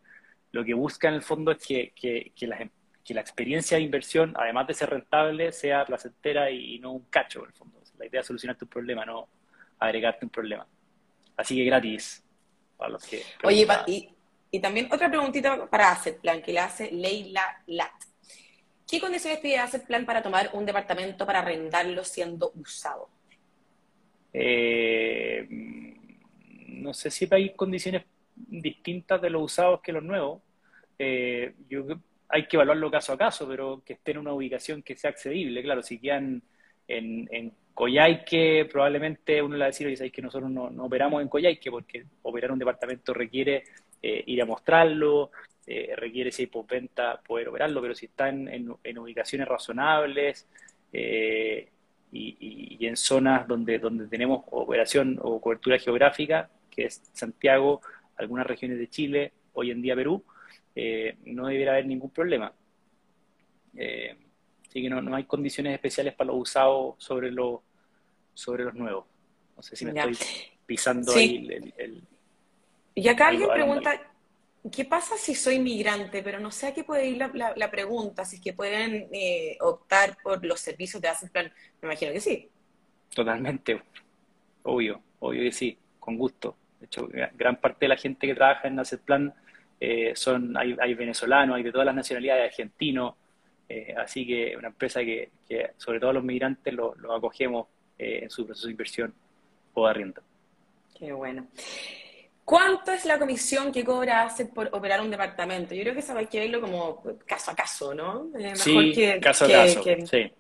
[0.53, 2.69] lo que busca en el fondo es que, que, que, la,
[3.05, 7.41] que la experiencia de inversión, además de ser rentable, sea placentera y, no un cacho
[7.41, 7.81] en el fondo.
[7.99, 9.29] La idea es solucionar tu problema, no
[9.79, 10.67] agregarte un problema.
[11.37, 12.25] Así que gratis
[12.77, 13.23] para los que...
[13.43, 13.67] Oye,
[14.51, 17.91] y, también otra preguntita para Asset Plan, que le hace Leila Lat.
[18.89, 23.09] ¿Qué condiciones pide Asset Plan para tomar un departamento para arrendarlo siendo usado?
[24.33, 25.47] Eh,
[26.85, 28.05] no sé si hay condiciones
[28.37, 30.43] distintas de los usados que los nuevos.
[30.99, 31.87] Eh, yo,
[32.29, 35.63] hay que evaluarlo caso a caso, pero que esté en una ubicación que sea accedible.
[35.63, 36.43] Claro, si quedan
[36.87, 41.23] en, en Coyhaique, probablemente uno le va a decir, oye, sabéis que nosotros no, operamos
[41.23, 43.65] en Coyhaique porque operar un departamento requiere
[44.03, 45.31] eh, ir a mostrarlo,
[45.67, 48.69] eh, requiere, si hay postventa, poder operarlo, pero si está en,
[48.99, 50.47] ubicaciones razonables
[50.93, 51.69] eh,
[52.13, 57.81] y, en zonas donde, donde tenemos operación o cobertura geográfica, que es Santiago,
[58.17, 60.25] algunas regiones de Chile, hoy en día Perú,
[61.25, 62.53] no debería haber ningún problema.
[64.75, 67.61] Así que no, hay condiciones especiales para los usados sobre, los
[68.33, 69.07] sobre los nuevos.
[69.57, 70.17] No sé si me estoy
[70.67, 71.49] pisando ahí
[71.79, 72.03] el,
[72.97, 74.01] Y acá alguien pregunta,
[74.73, 76.25] ¿qué pasa si soy migrante?
[76.25, 80.17] Pero no sé a qué puede ir la, pregunta, si es que pueden eh, optar
[80.23, 81.53] por los servicios de Asset Plan.
[81.81, 82.49] Me imagino que sí.
[83.15, 83.81] Totalmente,
[84.65, 86.57] obvio, obvio que sí, con gusto.
[86.85, 89.33] De hecho, gran parte de la gente que trabaja en Asset Plan
[89.81, 93.15] eh, son, hay, hay venezolanos, hay de todas las nacionalidades, argentinos,
[93.71, 95.31] eh, así que una empresa que,
[95.79, 97.69] sobre todo los migrantes los lo acogemos
[97.99, 99.15] eh, en su proceso de inversión
[99.73, 100.23] o de arriendo.
[100.99, 101.47] Qué bueno.
[102.45, 105.75] ¿Cuánto es la comisión que cobra ACET por operar un departamento?
[105.75, 108.29] Yo creo que eso hay que verlo como caso a caso, ¿no?
[108.39, 110.31] Eh, sí, caso a caso, sí.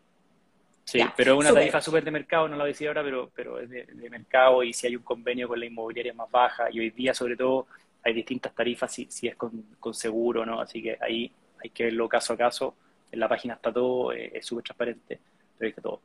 [0.84, 3.58] Sí, pero una tarifa súper de mercado, no la voy a decir ahora, pero, pero
[3.58, 6.90] es de, mercado y si hay un convenio con la inmobiliaria más baja y hoy
[6.90, 7.66] día sobre todo
[8.02, 10.60] hay distintas tarifas si, si es con, con seguro, ¿no?
[10.60, 11.32] Así que ahí
[11.62, 12.74] hay que verlo caso a caso
[13.14, 15.20] en la página está todo, eh, es súper transparente,
[15.56, 16.00] pero ahí está todo.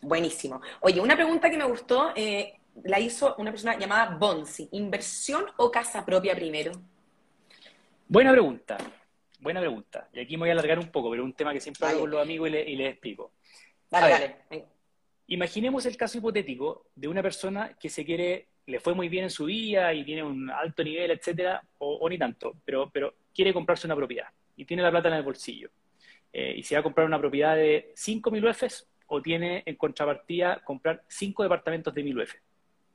[0.00, 0.60] Buenísimo.
[0.80, 2.54] Oye, una pregunta que me gustó, eh,
[2.84, 4.68] la hizo una persona llamada Bonsi.
[4.72, 6.72] ¿Inversión o casa propia primero?
[8.08, 8.78] Buena pregunta,
[9.40, 10.08] buena pregunta.
[10.12, 12.00] Y aquí me voy a alargar un poco, pero es un tema que siempre hablo
[12.00, 13.32] con los amigos y, les explico.
[13.90, 14.10] Dale,
[14.48, 14.66] dale.
[15.28, 19.30] Imaginemos el caso hipotético de una persona que se quiere, le fue muy bien en
[19.30, 23.86] su vida y tiene un alto nivel, etcétera, o, ni tanto, pero, pero quiere comprarse
[23.86, 25.70] una propiedad y tiene la plata en el bolsillo
[26.32, 30.62] eh, y se va a comprar una propiedad de 5.000 UFs o tiene en contrapartida
[30.64, 32.34] comprar 5 departamentos de 1.000 UF.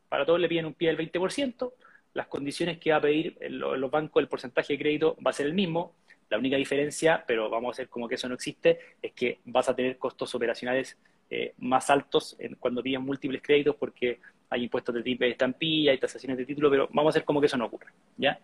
[0.09, 1.73] Para todos le piden un pie del 20%,
[2.13, 5.33] las condiciones que va a pedir en los bancos, el porcentaje de crédito va a
[5.33, 5.95] ser el mismo.
[6.30, 9.69] La única diferencia, pero vamos a hacer como que eso no existe, es que vas
[9.69, 10.97] a tener costos operacionales
[11.30, 14.19] eh, más altos cuando piden múltiples créditos porque
[14.49, 17.39] hay impuestos de tipo de estampilla, hay tasaciones de título, pero vamos a hacer como
[17.39, 17.91] que eso no ocurra.
[18.17, 18.39] ¿ya?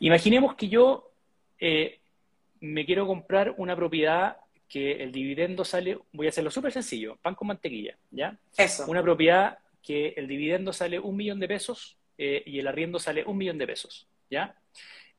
[0.00, 1.10] Imaginemos que yo
[1.58, 2.00] eh,
[2.60, 4.36] me quiero comprar una propiedad
[4.68, 8.38] que el dividendo sale, voy a hacerlo súper sencillo, pan con mantequilla, ¿ya?
[8.56, 8.86] Eso.
[8.88, 13.24] Una propiedad que el dividendo sale un millón de pesos eh, y el arriendo sale
[13.24, 14.56] un millón de pesos, ¿ya?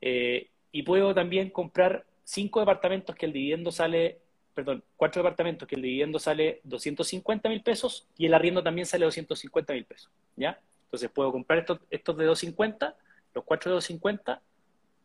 [0.00, 4.18] Eh, y puedo también comprar cinco departamentos que el dividendo sale,
[4.54, 9.04] perdón, cuatro departamentos que el dividendo sale 250 mil pesos y el arriendo también sale
[9.04, 10.58] 250 mil pesos, ¿ya?
[10.86, 12.96] Entonces puedo comprar estos, estos de 250,
[13.34, 14.42] los cuatro de 250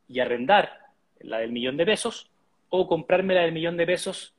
[0.08, 0.88] y arrendar
[1.20, 2.32] la del millón de pesos,
[2.70, 4.34] o comprarme la del millón de pesos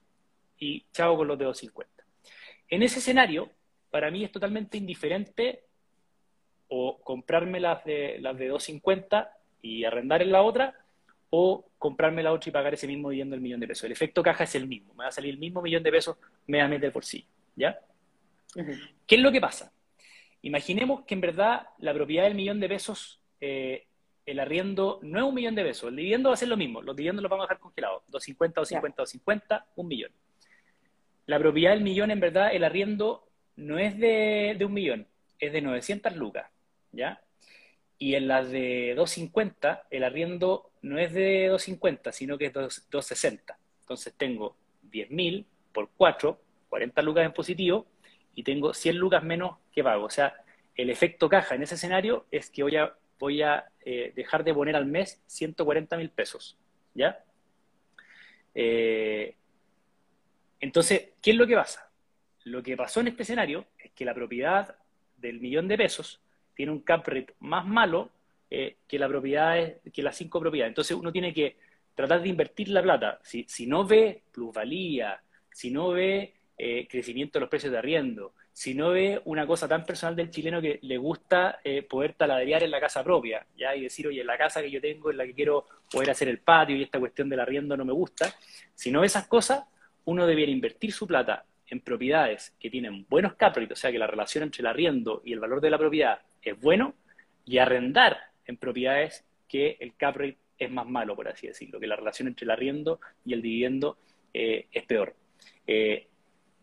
[0.58, 2.04] y chavo con los de 250.
[2.70, 3.52] En ese escenario,
[3.92, 5.62] para mí es totalmente indiferente
[6.66, 10.74] o comprarme las de, las de 250 y arrendar en la otra,
[11.30, 13.84] o comprarme la otra y pagar ese mismo dividendo del millón de pesos.
[13.84, 16.16] El efecto caja es el mismo, me va a salir el mismo millón de pesos,
[16.46, 17.26] me va a meter por sí.
[17.56, 17.78] ¿ya?
[19.06, 19.72] ¿Qué es lo que pasa?
[20.42, 23.86] Imaginemos que en verdad la propiedad del millón de pesos eh,
[24.26, 26.82] el arriendo no es un millón de pesos, el dividendo va a ser lo mismo,
[26.82, 30.12] los dividendos los vamos a dejar congelados, 250, 250, 250, un millón.
[31.26, 35.06] La propiedad del millón, en verdad, el arriendo no es de, un millón,
[35.38, 36.50] es de 900 lucas,
[36.92, 37.20] ¿ya?
[38.00, 43.56] Y en las de 250, el arriendo no es de 250, sino que es 260.
[43.82, 44.56] Entonces tengo
[44.90, 47.86] 10.000 por 4, 40 lucas en positivo,
[48.34, 50.06] y tengo 100 lucas menos que pago.
[50.06, 50.34] O sea,
[50.74, 54.54] el efecto caja en ese escenario es que voy a voy a eh, dejar de
[54.54, 56.58] poner al mes 140 mil pesos,
[56.94, 57.22] ¿ya?
[58.54, 59.36] Eh,
[60.58, 61.90] entonces, ¿qué es lo que pasa?
[62.44, 64.74] Lo que pasó en este escenario es que la propiedad
[65.18, 66.22] del millón de pesos
[66.60, 68.10] tiene un cap rate más malo
[68.50, 69.56] eh, que la propiedad,
[69.90, 70.72] que las cinco propiedades.
[70.72, 71.56] Entonces uno tiene que
[71.94, 73.18] tratar de invertir la plata.
[73.22, 75.18] Si, si no ve plusvalía,
[75.50, 76.34] si no ve
[76.90, 80.60] crecimiento de los precios de arriendo, si no ve una cosa tan personal del chileno
[80.60, 83.74] que le gusta eh, poder taladrear en la casa propia, ¿ya?
[83.74, 86.40] Y decir, oye, la casa que yo tengo, en la que quiero poder hacer el
[86.40, 88.34] patio y esta cuestión del arriendo no me gusta.
[88.74, 89.64] Si no ve esas cosas,
[90.04, 94.06] uno debiera invertir su plata en propiedades que tienen buenos cap o sea, que la
[94.06, 96.94] relación entre el arriendo y el valor de la propiedad es bueno,
[97.44, 100.16] y arrendar en propiedades que el cap
[100.58, 103.98] es más malo, por así decirlo, que la relación entre el arriendo y el dividendo
[104.32, 105.14] eh, es peor.
[105.66, 106.06] Eh,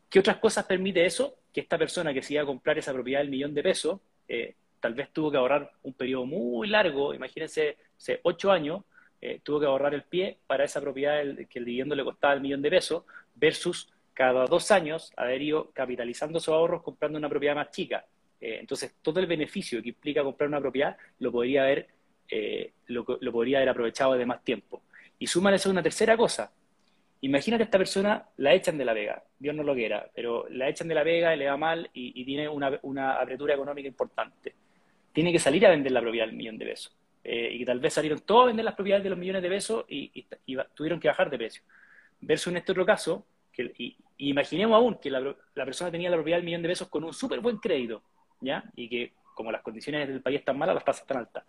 [0.09, 1.37] ¿Qué otras cosas permite eso?
[1.57, 4.53] que esta persona que se iba a comprar esa propiedad del millón de pesos, eh,
[4.79, 7.77] tal vez tuvo que ahorrar un periodo muy largo, imagínense,
[8.21, 8.83] ocho años,
[9.19, 11.19] eh, tuvo que ahorrar el pie para esa propiedad
[11.49, 15.71] que el dividendo le costaba el millón de pesos, versus cada dos años haber ido
[15.71, 18.05] capitalizando sus ahorros comprando una propiedad más chica.
[18.39, 21.87] Eh, entonces, todo el beneficio que implica comprar una propiedad lo podría haber,
[22.87, 24.83] lo, lo, podría haber aprovechado de más tiempo.
[25.19, 26.51] Y súmale eso una tercera cosa,
[27.21, 30.69] Imagínate a esta persona, la echan de la vega, Dios no lo quiera, pero la
[30.69, 34.53] echan de la vega, le va mal y, tiene una, una, apertura económica importante.
[35.11, 36.95] Tiene que salir a vender la propiedad del millón de pesos.
[37.23, 39.85] Eh, y tal vez salieron todos a vender las propiedades de los millones de pesos
[39.87, 40.27] y,
[40.75, 41.63] tuvieron que bajar de precio.
[42.21, 45.35] Versus en este otro caso, que, y, imaginemos aún que la,
[45.65, 48.03] persona tenía la propiedad del millón de pesos con un súper buen crédito,
[48.41, 48.63] ¿ya?
[48.75, 51.43] Y que como las condiciones del país están malas, las tasas están altas.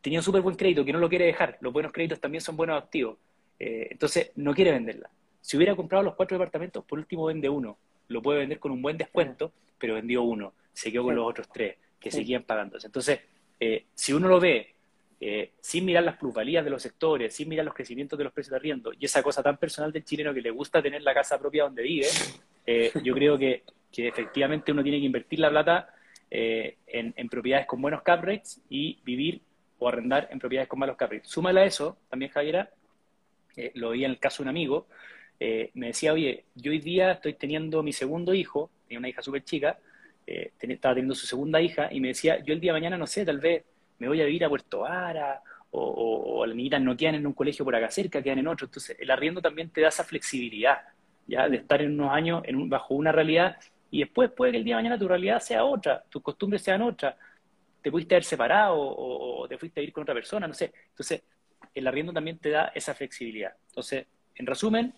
[0.00, 1.58] Tenía un súper buen crédito que no lo quiere dejar.
[1.60, 3.16] Los buenos créditos también son buenos activos
[3.64, 5.08] eh, entonces, no quiere venderla.
[5.40, 7.78] Si hubiera comprado los cuatro departamentos, por último vende uno.
[8.08, 10.54] Lo puede vender con un buen descuento, pero vendió uno.
[10.72, 12.88] Se quedó con los otros tres que seguían pagándose.
[12.88, 13.20] Entonces,
[13.60, 14.74] eh, si uno lo ve
[15.20, 18.50] eh, sin mirar las plusvalías de los sectores, sin mirar los crecimientos de los precios
[18.50, 21.38] de arriendo, y esa cosa tan personal del chileno que le gusta tener la casa
[21.38, 22.08] propia donde vive,
[23.02, 23.62] yo creo que,
[23.94, 25.94] efectivamente uno tiene que invertir la plata
[26.30, 29.42] en, en, propiedades con buenos cap rates y vivir
[29.82, 31.28] o arrendar en propiedades con malos cap rates.
[31.28, 32.70] Súmale a eso, también Javiera,
[33.56, 34.86] eh, lo vi en el caso de un amigo,
[35.38, 39.22] eh, me decía, oye, yo hoy día estoy teniendo mi segundo hijo, tenía una hija
[39.22, 39.78] súper chica,
[40.26, 43.06] eh, estaba teniendo su segunda hija, y me decía, yo el día de mañana, no
[43.06, 43.64] sé, tal vez
[43.98, 45.42] me voy a vivir a Puerto Vara,
[45.72, 48.66] o, o, las niñitas no quedan en un colegio por acá cerca, quedan en otro.
[48.66, 50.82] Entonces, el arriendo también te da esa flexibilidad,
[51.32, 51.48] ¿ya?
[51.48, 53.56] De estar en unos años bajo una realidad,
[53.90, 56.82] y después puede que el día de mañana tu realidad sea otra, tus costumbres sean
[56.82, 57.14] otras,
[57.82, 60.72] te pudiste haber separado, o, o te fuiste a ir con otra persona, no sé.
[60.90, 61.22] Entonces,
[61.74, 63.52] el arriendo también te da esa flexibilidad.
[63.68, 64.94] Entonces, en resumen,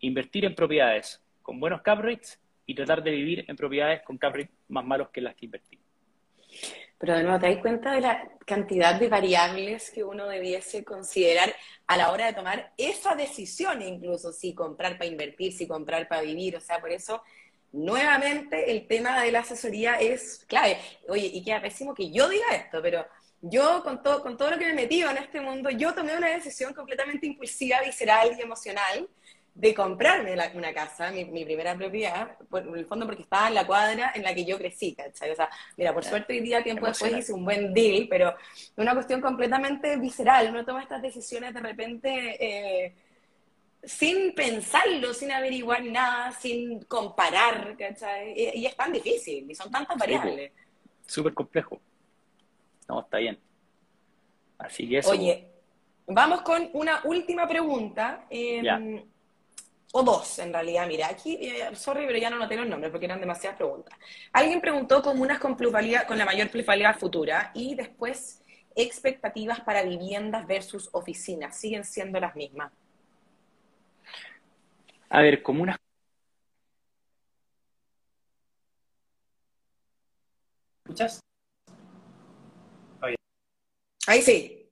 [0.00, 4.34] invertir en propiedades con buenos cap rates y tratar de vivir en propiedades con cap
[4.34, 5.78] rates más malos que las que invertí.
[6.98, 11.54] Pero de nuevo, ¿te das cuenta de la cantidad de variables que uno debiese considerar
[11.86, 16.22] a la hora de tomar esa decisión, incluso si comprar para invertir, si comprar para
[16.22, 16.56] vivir?
[16.56, 17.22] O sea, por eso,
[17.72, 20.78] nuevamente, el tema de la asesoría es clave.
[21.08, 23.04] Oye, y queda pésimo que yo diga esto, pero
[23.42, 26.16] yo, con todo, con todo lo que me he metido en este mundo, yo tomé
[26.16, 29.08] una decisión completamente impulsiva, visceral y emocional
[29.56, 33.66] de comprarme una casa, mi, primera propiedad, por, en el fondo porque estaba en la
[33.66, 35.30] cuadra en la que yo crecí, ¿cachai?
[35.30, 35.48] O sea,
[35.78, 38.34] mira, por suerte hoy día, tiempo después, hice un buen deal, pero
[38.76, 42.94] una cuestión completamente visceral, uno toma estas decisiones de repente eh,
[43.82, 48.34] sin pensarlo, sin averiguar nada, sin comparar, ¿cachai?
[48.36, 50.52] Y, es tan difícil, y son tantas variables.
[51.06, 51.80] Súper complejo.
[52.88, 53.38] No, está bien.
[54.58, 55.12] Así que eso.
[55.12, 55.48] Oye,
[56.06, 58.26] vamos con una última pregunta.
[58.28, 59.02] Em,
[59.98, 60.86] o dos, en realidad.
[60.86, 63.98] Mira, aquí, eh, sorry, pero ya no noté los nombres porque eran demasiadas preguntas.
[64.32, 68.42] Alguien preguntó comunas con plusvalía, con la mayor plusvalía futura y después
[68.74, 71.56] expectativas para viviendas versus oficinas.
[71.56, 72.72] ¿Siguen siendo las mismas?
[75.08, 75.78] A ver, comunas
[80.84, 81.20] ¿Escuchas?
[84.06, 84.70] Ahí sí.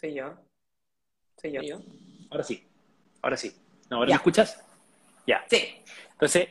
[0.00, 0.45] Soy yo.
[1.52, 1.80] Yo.
[2.30, 2.66] Ahora sí.
[3.22, 3.52] Ahora sí.
[3.90, 4.64] ¿Ahora me escuchas?
[5.26, 5.44] Ya.
[5.48, 5.76] Sí.
[6.12, 6.48] Entonces,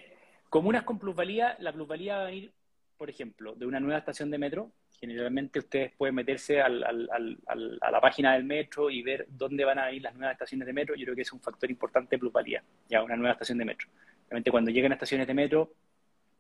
[0.50, 2.52] comunas con plusvalía, la plusvalía va a venir,
[2.98, 4.72] por ejemplo, de una nueva estación de metro.
[5.00, 10.02] Generalmente ustedes pueden meterse a la página del metro y ver dónde van a ir
[10.02, 10.96] las nuevas estaciones de metro.
[10.96, 13.90] Yo creo que es un factor importante de plusvalía, ya una nueva estación de metro.
[14.30, 15.74] Realmente cuando llegan a estaciones de metro,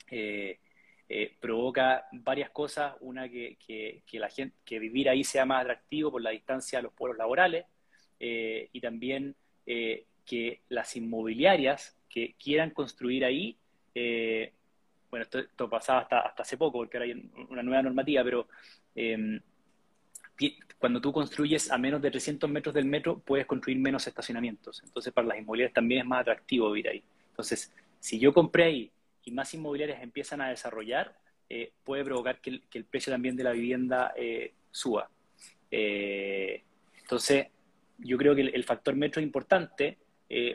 [0.09, 0.59] eh,
[1.09, 2.95] eh, provoca varias cosas.
[3.01, 6.93] Una, que, la gente, que vivir ahí sea más atractivo por la distancia a los
[6.93, 7.65] pueblos laborales
[8.19, 9.35] eh, y también
[9.65, 13.57] eh, que las inmobiliarias que quieran construir ahí,
[15.09, 18.47] bueno, esto, pasaba hasta, hace poco porque ahora hay una nueva normativa, pero
[18.95, 19.39] em,
[20.77, 24.81] cuando tú construyes a menos de 300 metros del metro, puedes construir menos estacionamientos.
[24.83, 27.03] Entonces, para las inmobiliarias también es más atractivo vivir ahí.
[27.29, 28.91] Entonces, si yo compré ahí
[29.23, 31.17] y más inmobiliarias empiezan a desarrollar,
[31.49, 35.09] eh, puede provocar que el, precio también de la vivienda eh, suba.
[35.71, 36.63] Eh,
[36.99, 37.47] entonces,
[37.97, 39.97] yo creo que el, factor metro es importante.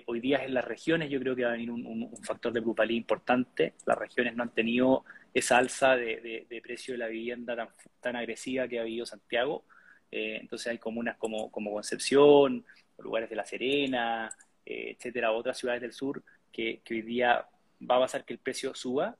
[0.07, 2.97] hoy día en las regiones yo creo que va a venir un, factor de plusvalía
[2.97, 3.75] importante.
[3.87, 7.69] Las regiones no han tenido esa alza de, precio de la vivienda tan,
[8.01, 9.65] tan, agresiva que ha habido Santiago.
[10.11, 12.65] entonces hay comunas como, como Concepción,
[12.99, 14.31] lugares de La Serena,
[14.65, 16.23] etcétera, otras ciudades del sur
[16.53, 17.47] que, hoy día
[17.89, 19.17] va a pasar que el precio suba.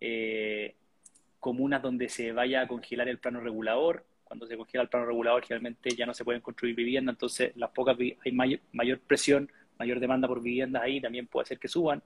[0.00, 0.76] Eh,
[1.40, 4.04] comunas donde se vaya a congelar el plano regulador.
[4.28, 7.70] Cuando se congela el plano regulador, generalmente ya no se pueden construir viviendas, entonces las
[7.70, 12.02] pocas hay mayor, presión, mayor demanda por viviendas ahí, también puede ser que suban.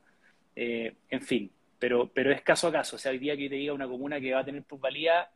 [0.54, 1.50] Eh, en fin,
[1.80, 2.94] pero, pero es caso a caso.
[2.94, 5.28] O sea, el día que te diga una comuna que va a tener plusvalía,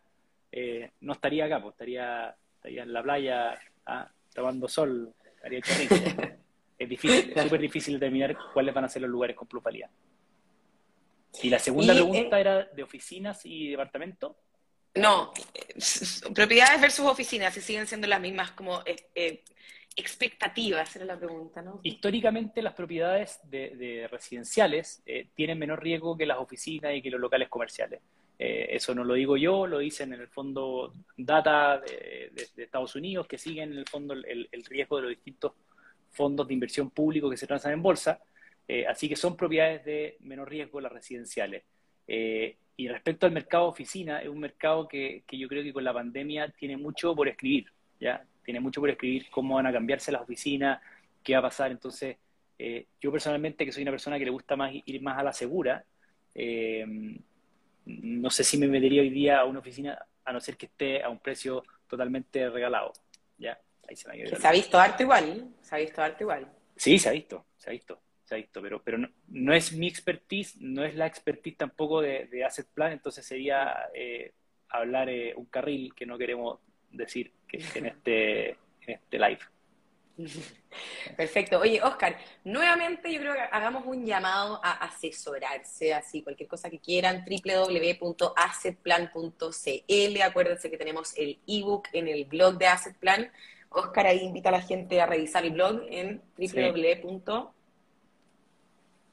[0.52, 5.58] eh, no estaría acá, pues, estaría, estaría en la playa ah, tomando sol, estaría
[6.78, 9.90] es difícil, es súper difícil determinar cuáles van a ser los lugares con plusvalía.
[11.42, 14.36] ¿Y la segunda pregunta era de oficinas y departamento?
[14.96, 15.32] No,
[16.34, 19.44] propiedades versus oficinas, si siguen siendo las mismas como eh, eh,
[19.94, 21.80] expectativas, era la pregunta, ¿no?
[21.82, 27.20] Históricamente las propiedades de, residenciales eh, tienen menor riesgo que las oficinas y que los
[27.20, 28.00] locales comerciales.
[28.38, 33.38] eso no lo digo yo, lo dicen en el fondo data de, Estados Unidos que
[33.38, 35.52] siguen en el fondo el, el riesgo de los distintos
[36.10, 38.20] fondos de inversión públicos que se transan en bolsa.
[38.68, 41.62] Eh, así que son propiedades de menor riesgo las residenciales.
[42.06, 45.94] Eh, y respecto al mercado oficina, es un mercado que, yo creo que con la
[45.94, 47.66] pandemia tiene mucho por escribir,
[47.98, 48.24] ¿ya?
[48.44, 50.80] Tiene mucho por escribir cómo van a cambiarse las oficinas,
[51.22, 51.70] qué va a pasar.
[51.70, 52.16] Entonces,
[52.58, 55.32] eh, yo personalmente, que soy una persona que le gusta más ir más a la
[55.32, 55.84] segura,
[57.86, 61.02] no sé si me metería hoy día a una oficina a no ser que esté
[61.02, 62.92] a un precio totalmente regalado,
[63.38, 63.58] ¿ya?
[63.88, 66.52] Ahí se, me se ha visto arte igual, se ha visto arte igual.
[66.76, 68.98] Sí, se ha visto, se ha visto se ha visto, pero, pero
[69.28, 74.32] no, es mi expertise, no es la expertise tampoco de, Asset Plan, entonces sería eh,
[74.68, 76.58] hablar eh, un carril que no queremos
[76.90, 79.38] decir que, en, este, en este live.
[81.16, 81.60] Perfecto.
[81.60, 86.80] Oye, Oscar, nuevamente yo creo que hagamos un llamado a asesorarse, así, cualquier cosa que
[86.80, 90.22] quieran, www.assetplan.cl.
[90.22, 93.30] Acuérdense que tenemos el ebook en el blog de Asset Plan.
[93.68, 97.55] Oscar ahí invita a la gente a revisar el blog en www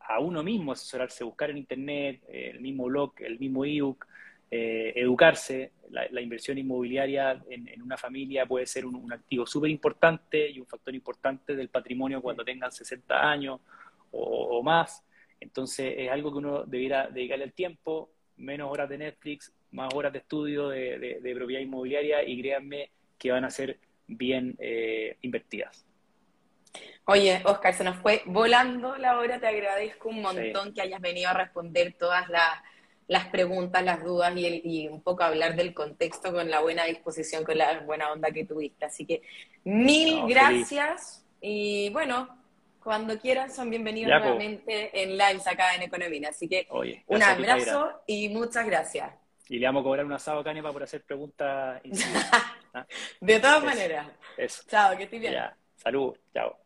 [0.01, 4.07] a uno mismo asesorarse, buscar en internet, el mismo blog, el mismo ebook,
[4.55, 5.73] eh, educarse.
[5.89, 10.95] La, inversión inmobiliaria en, una familia puede ser un, activo súper importante y un factor
[10.95, 13.61] importante del patrimonio cuando tengan 60 años
[14.11, 15.03] o, más.
[15.41, 20.13] Entonces es algo que uno debiera dedicarle el tiempo, menos horas de Netflix, más horas
[20.13, 25.85] de estudio de, propiedad inmobiliaria y créanme que van a ser bien eh, invertidas.
[27.05, 31.31] Oye, Oscar, se nos fue volando la hora, te agradezco un montón que hayas venido
[31.31, 32.63] a responder todas las
[33.09, 37.59] las preguntas, las dudas y, un poco hablar del contexto con la buena disposición, con
[37.59, 38.87] la buena onda que tuviste.
[38.87, 39.23] Así que
[39.65, 42.42] mil gracias y bueno,
[42.83, 46.29] cuando quieran son bienvenidos nuevamente en Lives acá en Economía.
[46.31, 46.67] Así que
[47.07, 49.13] un abrazo y muchas gracias.
[49.49, 51.83] Y le vamos a cobrar un asado a por hacer preguntas.
[52.75, 52.87] ¿Ah?
[53.21, 54.07] De todas maneras.
[54.67, 55.35] Chao, que estés bien.
[55.77, 56.62] Salud, chao.